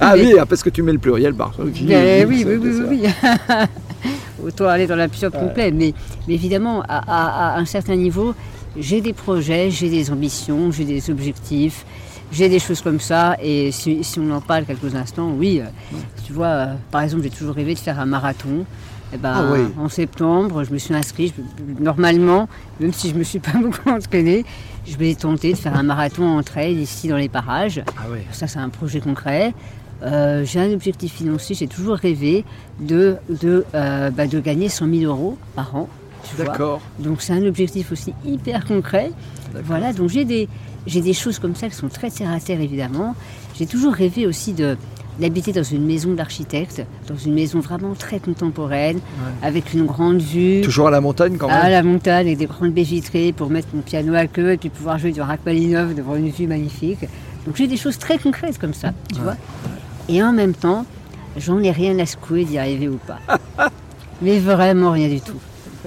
[0.00, 2.58] Ah Mais- oui, ah, parce que tu mets le pluriel par JEU, Ben oui, oui,
[2.60, 3.10] oui, oui, oui.
[4.44, 5.70] Autant aller dans l'absurde complet.
[5.70, 5.94] Mais,
[6.26, 8.34] mais évidemment, à, à- à un certain niveau,
[8.76, 11.84] j'ai des projets, j'ai des ambitions, j'ai des objectifs,
[12.32, 13.36] j'ai des choses comme ça.
[13.42, 17.22] Et si, si on en parle quelques instants, oui, euh, tu vois, euh, par exemple,
[17.22, 18.64] j'ai toujours rêvé de faire un marathon.
[19.14, 19.60] Eh ben, Ah oui.
[19.78, 21.34] En septembre, je me suis inscrite.
[21.36, 22.48] Je- normalement,
[22.80, 24.44] même si je ne me suis pas beaucoup entraînée,
[24.86, 27.82] je vais tenter de faire un marathon en trail ici dans les parages.
[27.98, 28.24] Ah ouais.
[28.32, 29.52] Ça, c'est un projet concret.
[30.02, 32.44] Euh, j'ai un objectif financier, j'ai toujours rêvé
[32.80, 35.88] de, de, euh, bah, de gagner 100 000 euros par an.
[36.38, 36.80] D'accord.
[36.98, 39.10] Donc c'est un objectif aussi hyper concret.
[39.64, 40.48] Voilà, donc j'ai des,
[40.86, 43.14] j'ai des choses comme ça qui sont très terre à terre évidemment.
[43.58, 44.76] J'ai toujours rêvé aussi de
[45.20, 48.98] d'habiter dans une maison d'architecte, dans une maison vraiment très contemporaine,
[49.42, 50.62] avec une grande vue.
[50.62, 51.70] Toujours à la montagne quand À même.
[51.72, 54.70] la montagne avec des grandes baies vitrées pour mettre mon piano à queue et puis
[54.70, 57.00] pouvoir jouer du Rachmaninoff devant une vue magnifique.
[57.46, 59.36] Donc j'ai des choses très concrètes comme ça, tu vois.
[60.08, 60.86] Et en même temps,
[61.36, 63.18] j'en ai rien à secouer d'y arriver ou pas.
[64.22, 65.38] Mais vraiment rien du tout.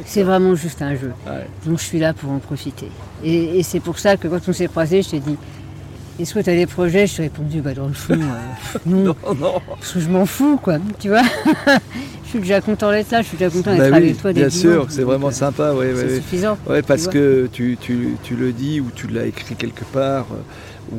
[0.05, 1.13] C'est vraiment juste un jeu.
[1.25, 1.47] Ouais.
[1.65, 2.89] Donc je suis là pour en profiter.
[3.25, 5.35] Et, et c'est pour ça que quand on s'est croisés, je t'ai dit
[6.19, 7.07] Est-ce que tu as des projets?
[7.07, 9.03] Je t'ai répondu Bah dans le fond, euh, non.
[9.25, 9.53] Non, non.
[9.67, 10.77] Parce que je m'en fous, quoi.
[10.99, 11.23] Tu vois
[12.23, 14.33] Je suis déjà content d'être là, je suis déjà content d'être Bah oui, avec toi.
[14.33, 15.73] bien sûr, c'est vraiment euh, sympa.
[15.73, 16.15] Ouais, C'est ouais.
[16.17, 16.57] suffisant.
[16.67, 20.35] Ouais, parce que tu, tu- tu le dis ou tu l'as écrit quelque part, euh,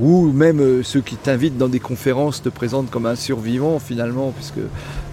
[0.01, 4.33] ou même euh, ceux qui t'invitent dans des conférences te présentent comme un survivant finalement,
[4.37, 4.59] puisque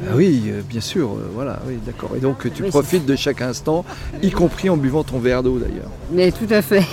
[0.07, 2.11] ah oui, euh, bien sûr, euh, voilà, oui, d'accord.
[2.17, 3.85] Et donc tu Oui, profites de chaque instant,
[4.21, 6.83] y compris en buvant ton verre d'eau d'ailleurs, Mais tout à fait.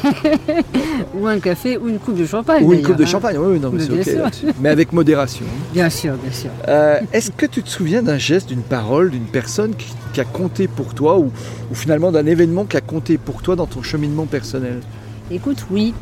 [1.15, 2.65] ou un café ou une coupe de champagne.
[2.65, 3.07] ou une coupe de hein.
[3.07, 3.37] champagne.
[3.39, 5.45] Oui, non, mais Mais c'est ok avec modération.
[5.73, 6.51] Bien sûr, bien sûr.
[6.69, 10.25] Euh, Est-ce que tu te souviens d'un geste, d'une parole, d'une personne qui, qui a
[10.25, 11.33] compté pour toi, ou,
[11.71, 14.81] ou finalement d'un événement qui a compté pour toi dans ton cheminement personnel?
[15.31, 15.95] Écoute, oui.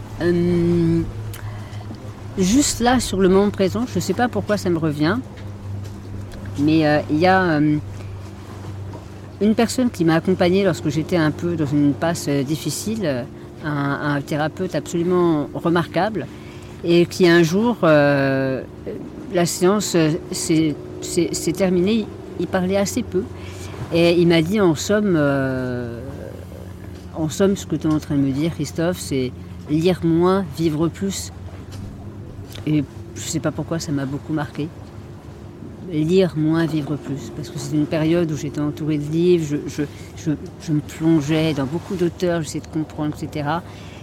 [2.39, 5.19] Juste là, sur le moment présent, je ne sais pas pourquoi ça me revient,
[6.59, 7.77] mais euh, il y a euh,
[9.41, 13.27] une personne qui m'a accompagnée lorsque j'étais un peu dans une passe euh, difficile,
[13.65, 16.27] un, thérapeute absolument remarquable,
[16.85, 18.63] et qui un jour, la
[19.45, 19.97] séance
[20.31, 22.07] s'est terminée,
[22.39, 23.25] il parlait assez peu,
[23.93, 25.19] et il m'a dit en somme,
[27.17, 29.33] en somme, ce que tu es en train de me dire, Christophe, c'est
[29.69, 31.33] lire moins, vivre plus.
[32.69, 34.69] Et je ne sais pas pourquoi ça m'a beaucoup marqué.
[35.91, 37.33] Lire moins, vivre plus.
[37.35, 41.95] Parce que c'est une période où j'étais entourée de livres, je, me plongeais dans beaucoup
[41.95, 43.49] d'auteurs, j'essayais de comprendre, etc.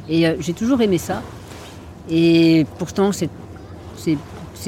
[0.09, 1.21] Et euh, j'ai toujours aimé ça.
[2.09, 3.29] Et pourtant, ces,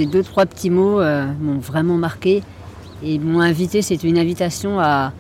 [0.06, 2.44] deux, trois petits mots euh, m'ont vraiment marqué
[3.04, 3.82] et m'ont invité.
[3.82, 5.12] C'est une invitation à,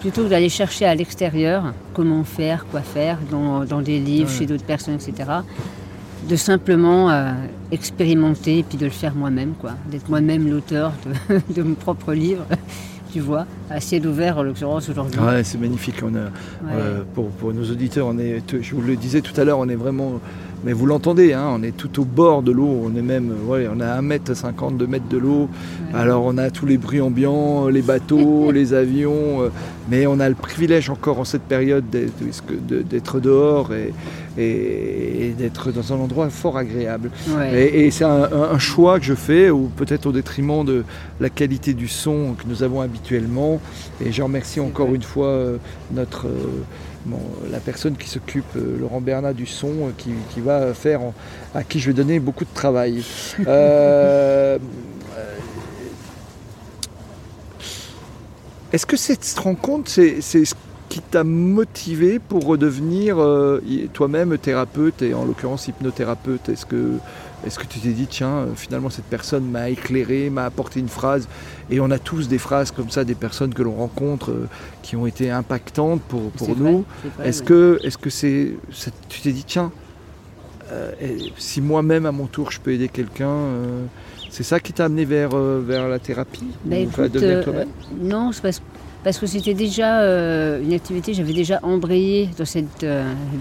[0.00, 4.64] plutôt que d'aller chercher à l'extérieur comment faire, quoi faire, dans, des livres, chez d'autres
[4.64, 5.40] personnes, etc
[6.28, 7.32] de simplement euh,
[7.72, 9.72] expérimenter et puis de le faire moi-même, quoi.
[9.90, 10.92] D'être moi-même l'auteur
[11.54, 12.44] de, mon propre livre,
[13.12, 15.20] tu vois, à ciel ouvert en l'occurrence aujourd'hui.
[15.20, 15.96] Ouais, c'est magnifique.
[16.02, 16.30] On a,
[16.72, 19.68] euh, pour, pour, nos auditeurs, on est, je vous le disais tout à l'heure, on
[19.68, 20.20] est vraiment
[20.64, 23.66] mais vous l'entendez, hein, on est tout au bord de l'eau, on est même, ouais,
[23.74, 25.48] on a 1m50, 2 mètres de l'eau.
[25.94, 29.48] Alors on a tous les bruits ambiants, les bateaux, les avions, euh,
[29.88, 33.92] mais on a le privilège encore en cette période d'être dehors et,
[35.38, 37.10] d'être dans un endroit fort agréable.
[37.52, 40.84] Et, c'est un, choix que je fais, ou peut-être au détriment de
[41.20, 43.60] la qualité du son que nous avons habituellement.
[44.04, 45.56] Et je remercie encore une fois euh,
[45.92, 46.26] notre...
[46.26, 46.62] Euh,
[47.50, 51.00] la personne qui s'occupe, euh, Laurent Bernat, du son, euh, qui, va faire,
[51.54, 53.02] à qui je vais donner beaucoup de travail.
[53.46, 54.58] Euh,
[58.72, 60.54] est-ce que cette rencontre, c'est ce
[60.88, 63.16] qui t'a motivé pour redevenir
[63.92, 66.48] toi-même thérapeute et en l'occurrence hypnothérapeute?
[66.48, 66.98] Est-ce que
[67.46, 70.88] est-ce que tu t'es dit, tiens, euh, finalement cette personne m'a éclairé, m'a apporté une
[70.88, 71.28] phrase
[71.70, 74.48] Et on a tous des phrases comme ça, des personnes que l'on rencontre euh,
[74.82, 76.84] qui ont été impactantes pour, pour nous.
[77.24, 78.54] Est-ce que, est -ce que c'est,
[79.08, 79.72] tu t'es dit, tiens,
[80.72, 80.92] euh,
[81.36, 83.36] si moi-même à mon tour je peux aider quelqu'un,
[84.30, 85.34] c'est ça qui t'a amené vers,
[85.70, 86.88] vers la thérapie ben,
[88.00, 88.62] Non, c'est parce,
[89.02, 89.90] parce, que c'était déjà
[90.60, 92.86] une activité, j'avais déjà embrayé dans cette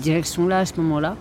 [0.01, 1.15] direction-là à ce moment-là.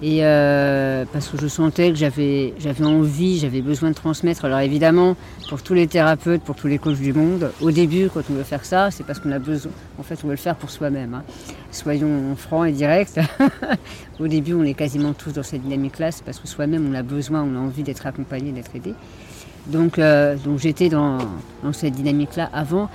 [0.00, 2.52] Et euh, parce que je sentais que j'avais,
[2.84, 4.44] envie, j'avais besoin de transmettre.
[4.44, 5.16] Alors évidemment,
[5.48, 8.44] pour tous les thérapeutes, pour tous les coachs du monde, au début, quand on veut
[8.44, 9.72] faire ça, c'est parce qu'on a besoin.
[9.98, 11.14] En fait, on veut le faire pour soi-même.
[11.14, 11.24] Hein.
[11.72, 13.18] Soyons francs et directs.
[14.20, 16.12] au début, on est quasiment tous dans cette dynamique-là.
[16.12, 18.94] C'est parce que soi-même, on a besoin, on a envie d'être accompagné, d'être aidé.
[19.66, 21.18] Donc, euh, donc j'étais dans,
[21.64, 22.88] dans cette dynamique-là avant.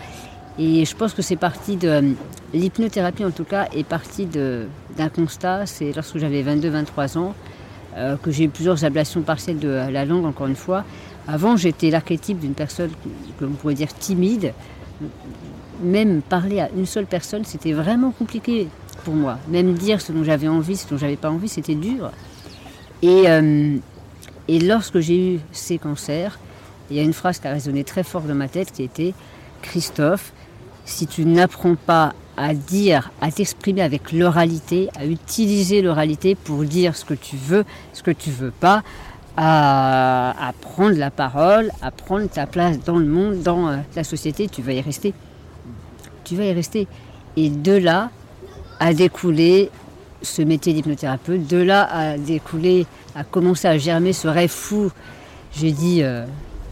[0.58, 2.16] Et je pense que c'est parti de.
[2.54, 4.28] L'hypnothérapie, en tout cas, est partie
[4.98, 5.66] d'un constat.
[5.66, 7.34] C'est lorsque j'avais 22-23 ans
[7.98, 10.84] euh, que j'ai eu plusieurs ablations partielles de la langue, encore une fois.
[11.28, 12.92] Avant, j'étais l'archétype d'une personne
[13.40, 14.54] que l'on pourrait dire timide.
[15.82, 18.68] Même parler à une seule personne, c'était vraiment compliqué
[19.04, 19.38] pour moi.
[19.48, 22.12] Même dire ce dont j'avais envie, ce dont j'avais pas envie, c'était dur.
[23.02, 23.78] Et, euh,
[24.48, 26.40] et lorsque j'ai eu ces cancers,
[26.90, 29.14] il y a une phrase qui a résonné très fort dans ma tête qui était
[29.62, 30.34] Christophe,
[30.86, 36.96] si tu n'apprends pas à dire, à t'exprimer avec l'oralité, à utiliser l'oralité pour dire
[36.96, 37.64] ce que tu veux,
[37.94, 38.84] ce que tu veux pas,
[39.38, 44.48] à, prendre la parole, à prendre ta place dans le monde, dans euh, la société,
[44.48, 45.14] tu vas y rester.
[46.24, 46.88] Tu vas y rester.
[47.36, 48.12] Et de là
[48.80, 49.72] a découlé
[50.22, 54.92] ce métier d'hypnothérapeute, de là a découlé, a commencé à germer ce rêve fou.
[55.56, 56.26] J'ai dit, euh,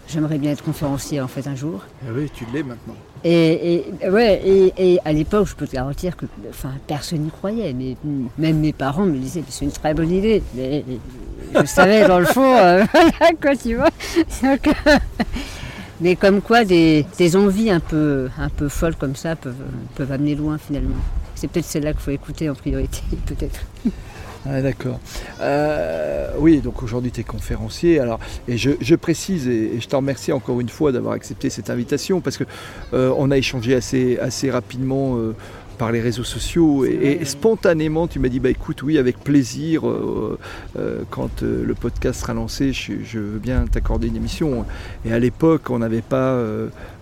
[0.07, 1.81] j'aimerais bien être conférencier en fait un jour.
[2.03, 2.95] Ah oui, tu l'es maintenant.
[3.23, 7.73] Et, ouais, et, à l'époque, je peux te garantir que enfin, personne n'y croyait.
[7.73, 7.95] Mais
[8.37, 10.41] même mes parents me disaient c'est une très bonne idée.
[10.55, 10.83] Mais
[11.53, 12.83] je savais dans le fond, euh,
[13.41, 13.89] quoi, tu vois.
[15.99, 17.05] mais comme quoi, des,
[17.35, 19.55] envies un peu, un peu folles comme ça peuvent,
[19.95, 20.95] peuvent amener loin finalement.
[21.35, 23.61] C'est peut-être celle-là qu'il faut écouter en priorité, peut-être.
[24.49, 24.99] Ah, d'accord.
[25.39, 27.99] Euh, oui, donc aujourd'hui tu es conférencier.
[27.99, 32.21] Alors, et je, précise, et, je te remercie encore une fois d'avoir accepté cette invitation,
[32.21, 32.45] parce que
[32.93, 35.35] euh, on a échangé assez, assez rapidement euh,
[35.81, 40.37] par les réseaux sociaux et, spontanément tu m'as dit bah écoute oui avec plaisir euh,
[40.77, 44.63] euh, quand euh, le podcast sera lancé je, veux bien t'accorder une émission.
[45.05, 46.39] Et à l'époque on n'avait pas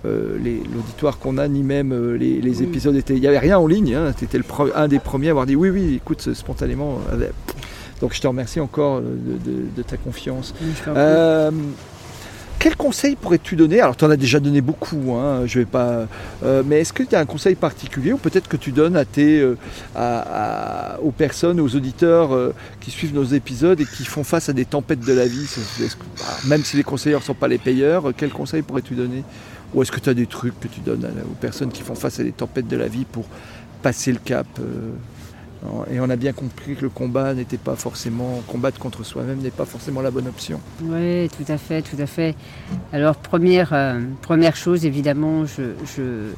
[0.06, 4.14] l'auditoire qu'on a ni même les, épisodes étaient il n'y avait rien en ligne hein,
[4.18, 4.40] tu étais
[4.74, 7.02] un des premiers à avoir dit oui oui écoute spontanément
[8.00, 10.56] donc je te remercie encore de, ta confiance
[12.60, 13.80] quel conseil pourrais-tu donner?
[13.80, 16.08] Alors, tu en as déjà donné beaucoup, hein, je vais pas.
[16.44, 19.06] euh, mais est-ce que tu as un conseil particulier ou peut-être que tu donnes à
[19.06, 24.50] tes, euh, aux personnes, aux auditeurs euh, qui suivent nos épisodes et qui font face
[24.50, 25.48] à des tempêtes de la vie?
[25.80, 29.24] Bah, Même si les conseillers ne sont pas les payeurs, quel conseil pourrais-tu donner?
[29.74, 32.20] Ou est-ce que tu as des trucs que tu donnes aux personnes qui font face
[32.20, 33.26] à des tempêtes de la vie pour
[33.82, 34.48] passer le cap
[35.92, 38.42] Et on a bien compris que le combat n'était pas forcément.
[38.48, 40.60] Combattre contre soi-même n'est pas forcément la bonne option.
[40.84, 42.36] Oui, tout à fait, tout à fait.
[42.94, 46.32] Alors, première, euh, première chose, évidemment, je, je,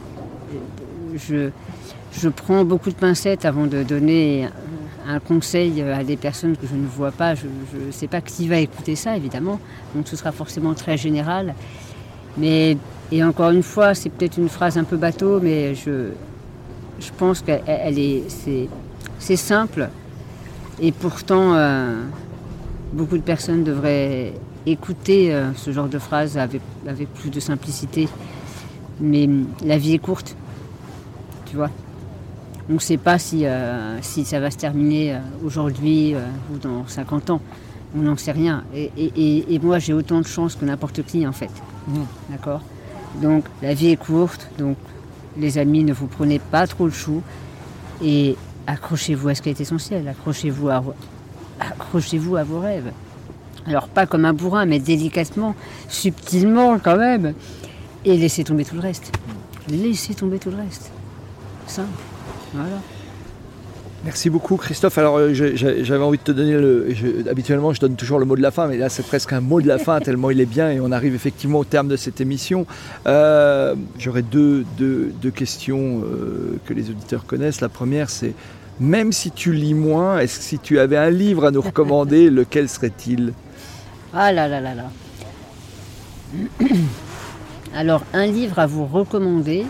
[1.16, 1.50] je,
[2.14, 4.48] je prends beaucoup de pincettes avant de donner
[5.08, 7.36] un, conseil à des personnes que je ne vois pas.
[7.36, 9.60] Je ne sais pas qui va écouter ça, évidemment.
[9.94, 11.54] Donc, ce sera forcément très général.
[12.38, 12.76] Mais,
[13.12, 16.10] et encore une fois, c'est peut-être une phrase un peu bateau, mais je,
[17.00, 18.24] je pense qu'elle elle est,
[19.22, 19.90] c'est, simple.
[20.82, 22.04] Et pourtant, euh,
[22.94, 24.34] beaucoup de personnes devraient
[24.66, 28.08] écouter euh, ce genre de phrase avec, avec plus de simplicité.
[29.00, 30.36] Mais hum, la vie est courte,
[31.46, 31.70] tu vois.
[32.70, 36.14] On ne sait pas si, euh, si ça va se terminer aujourd'hui
[36.54, 37.42] ou dans 50 ans.
[37.98, 38.64] On n'en sait rien.
[38.74, 41.50] Et, et- et- et moi, j'ai autant de chance que n'importe qui, en fait.
[41.88, 42.06] Mhm.
[42.30, 42.62] D'accord?
[43.22, 44.50] Donc, la vie est courte.
[44.58, 44.78] Donc,
[45.38, 47.22] les amis, ne vous prenez pas trop le chou.
[48.02, 48.38] Et
[48.68, 50.08] accrochez-vous à ce qui est essentiel.
[50.08, 50.84] Accrochez-vous à,
[51.60, 52.92] accrochez-vous à vos rêves.
[53.68, 55.56] Alors pas comme un bourrin, mais délicatement,
[55.88, 57.34] subtilement quand même.
[58.06, 59.12] Et laissez tomber tout le reste.
[59.70, 60.92] Laissez tomber tout le reste.
[61.68, 61.90] Simple.
[62.54, 62.78] Voilà.
[64.04, 64.98] Merci beaucoup Christophe.
[64.98, 66.88] Alors euh, j'avais envie de te donner le.
[66.92, 69.42] je- habituellement je donne toujours le mot de la fin, mais là c'est presque un
[69.42, 71.96] mot de la fin tellement il est bien et on arrive effectivement au terme de
[71.96, 72.66] cette émission.
[73.06, 77.62] Euh, J'aurais deux, deux- deux questions euh, que les auditeurs connaissent.
[77.62, 78.34] La première c'est
[78.80, 82.30] même si tu lis moins, est-ce que si tu avais un livre à nous recommander,
[82.32, 83.34] lequel serait-il?
[84.14, 84.90] Ah là là là là.
[87.76, 89.66] Alors, un livre à vous recommander.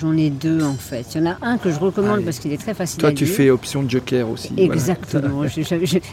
[0.00, 1.04] J'en ai deux en fait.
[1.14, 2.24] Il y en a un que je recommande Allez.
[2.24, 3.34] parce qu'il est très facile Toi à tu lire.
[3.34, 4.52] fais option Joker aussi.
[4.56, 5.42] Exactement.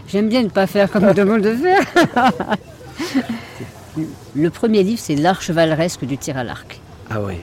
[0.07, 1.81] J'aime bien ne pas faire comme on demande de faire.
[4.35, 6.79] Le premier livre, c'est L'art chevaleresque du tir à l'arc
[7.09, 7.35] Ah oui.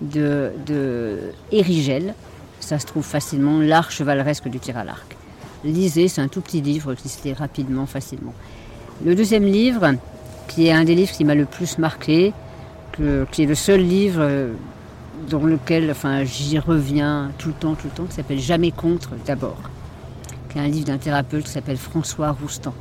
[0.00, 1.18] de, de
[1.52, 2.14] Érigel.
[2.58, 5.16] Ça se trouve facilement, L'art chevaleresque du tir à l'arc.
[5.64, 8.34] Lisez, c'est un tout petit livre qui se lit rapidement, facilement.
[9.04, 9.94] Le deuxième livre,
[10.48, 12.32] qui est un des livres qui m'a le plus marqué,
[12.92, 14.52] que- qui est le seul livre euh,
[15.28, 19.10] dans lequel enfin, j'y reviens tout le temps, tout le temps, qui s'appelle Jamais contre
[19.26, 19.58] d'abord,
[20.48, 22.74] qui est un livre d'un thérapeute qui s'appelle François Roustan.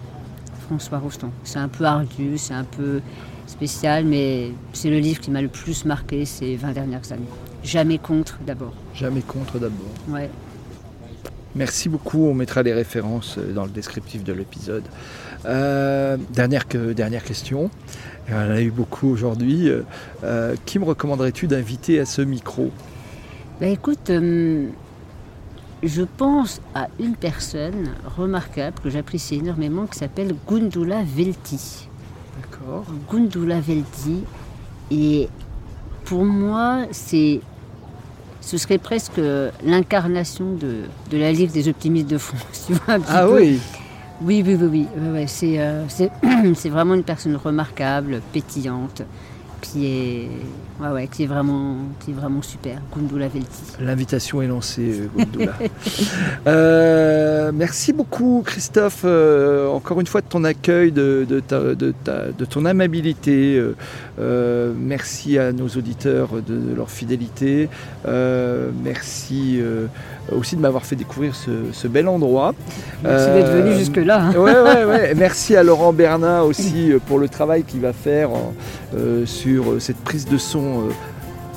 [0.68, 1.32] François Roustan.
[1.44, 3.02] C'est un peu ardu, c'est un peu
[3.48, 7.26] spécial, mais c'est le livre qui m'a le plus marqué ces 20 dernières années.
[7.64, 8.74] Jamais contre d'abord.
[8.94, 9.90] Jamais contre d'abord.
[10.08, 10.30] Ouais.
[11.56, 14.84] Merci beaucoup, on mettra les références euh, dans le descriptif de l'épisode.
[15.46, 17.70] Euh, dernière, que- dernière question,
[18.32, 19.70] on en a eu beaucoup aujourd'hui.
[19.70, 19.84] Euh,
[20.24, 22.72] euh, qui me recommanderais-tu d'inviter à ce micro?
[23.62, 24.68] Bah écoute, euh,
[25.84, 31.88] je pense à une personne remarquable que j'apprécie énormément qui s'appelle Gundula Velti.
[32.42, 32.86] D'accord.
[33.12, 34.24] Gundula Velti.
[34.92, 35.30] Et
[36.06, 37.40] pour moi, c'est,
[38.42, 39.20] ce serait presque
[39.66, 42.64] l'incarnation de, de la Ligue des optimistes de France.
[42.68, 43.36] tu vois, un petit Ah peu.
[43.42, 43.60] oui
[44.22, 44.88] Oui, oui, oui, oui.
[44.98, 46.12] Ouais, ouais, c'est, euh, c'est,
[46.56, 49.02] c'est vraiment une personne remarquable, pétillante,
[49.62, 50.28] qui est,
[50.82, 52.80] ouais, ouais, qui est, vraiment, qui est vraiment super.
[52.96, 53.48] Gundula Velti.
[53.82, 55.54] L'invitation est lancée, euh, Gundula.
[56.48, 61.94] Euh, merci beaucoup, Christophe, euh, encore une fois de ton accueil, de, de ta- de
[62.04, 63.62] ta- de ton amabilité.
[64.20, 67.70] Euh, merci à nos auditeurs de, leur fidélité.
[68.84, 69.60] Merci
[70.32, 72.54] aussi de m'avoir fait découvrir ce, ce bel endroit.
[73.04, 74.22] Merci d'être venu jusque-là.
[74.26, 74.34] hein.
[74.36, 75.16] Ouais, ouais, ouais.
[75.16, 78.54] Merci à Laurent Bernat aussi pour le travail qu'il va faire en-
[79.26, 80.92] sur euh, cette prise de son euh,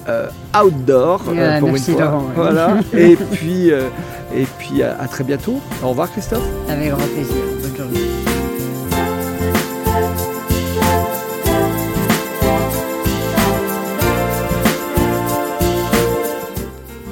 [0.09, 0.28] euh,
[0.61, 1.22] outdoor.
[1.22, 2.05] Pour merci, une fois.
[2.05, 2.33] Laurent, ouais.
[2.35, 2.76] Voilà.
[2.97, 3.89] et puis, euh,
[4.35, 5.61] et puis à, à très bientôt.
[5.83, 6.47] Au revoir Christophe.
[6.68, 7.35] Avec grand plaisir.
[7.62, 8.01] Bonne journée.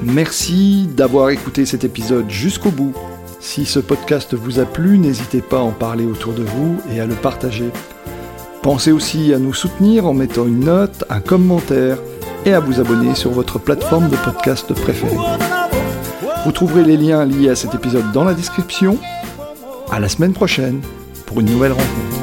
[0.03, 2.93] Merci d'avoir écouté cet épisode jusqu'au bout.
[3.39, 7.01] Si ce podcast vous a plu, n'hésitez pas à en parler autour de vous et
[7.01, 7.71] à le partager.
[8.63, 11.97] Pensez aussi à nous soutenir en mettant une note, un commentaire
[12.45, 15.17] et à vous abonner sur votre plateforme de podcast préférée.
[16.45, 18.99] Vous trouverez les liens liés à cet épisode dans la description.
[19.91, 20.81] À la semaine prochaine
[21.27, 22.21] pour une nouvelle rencontre.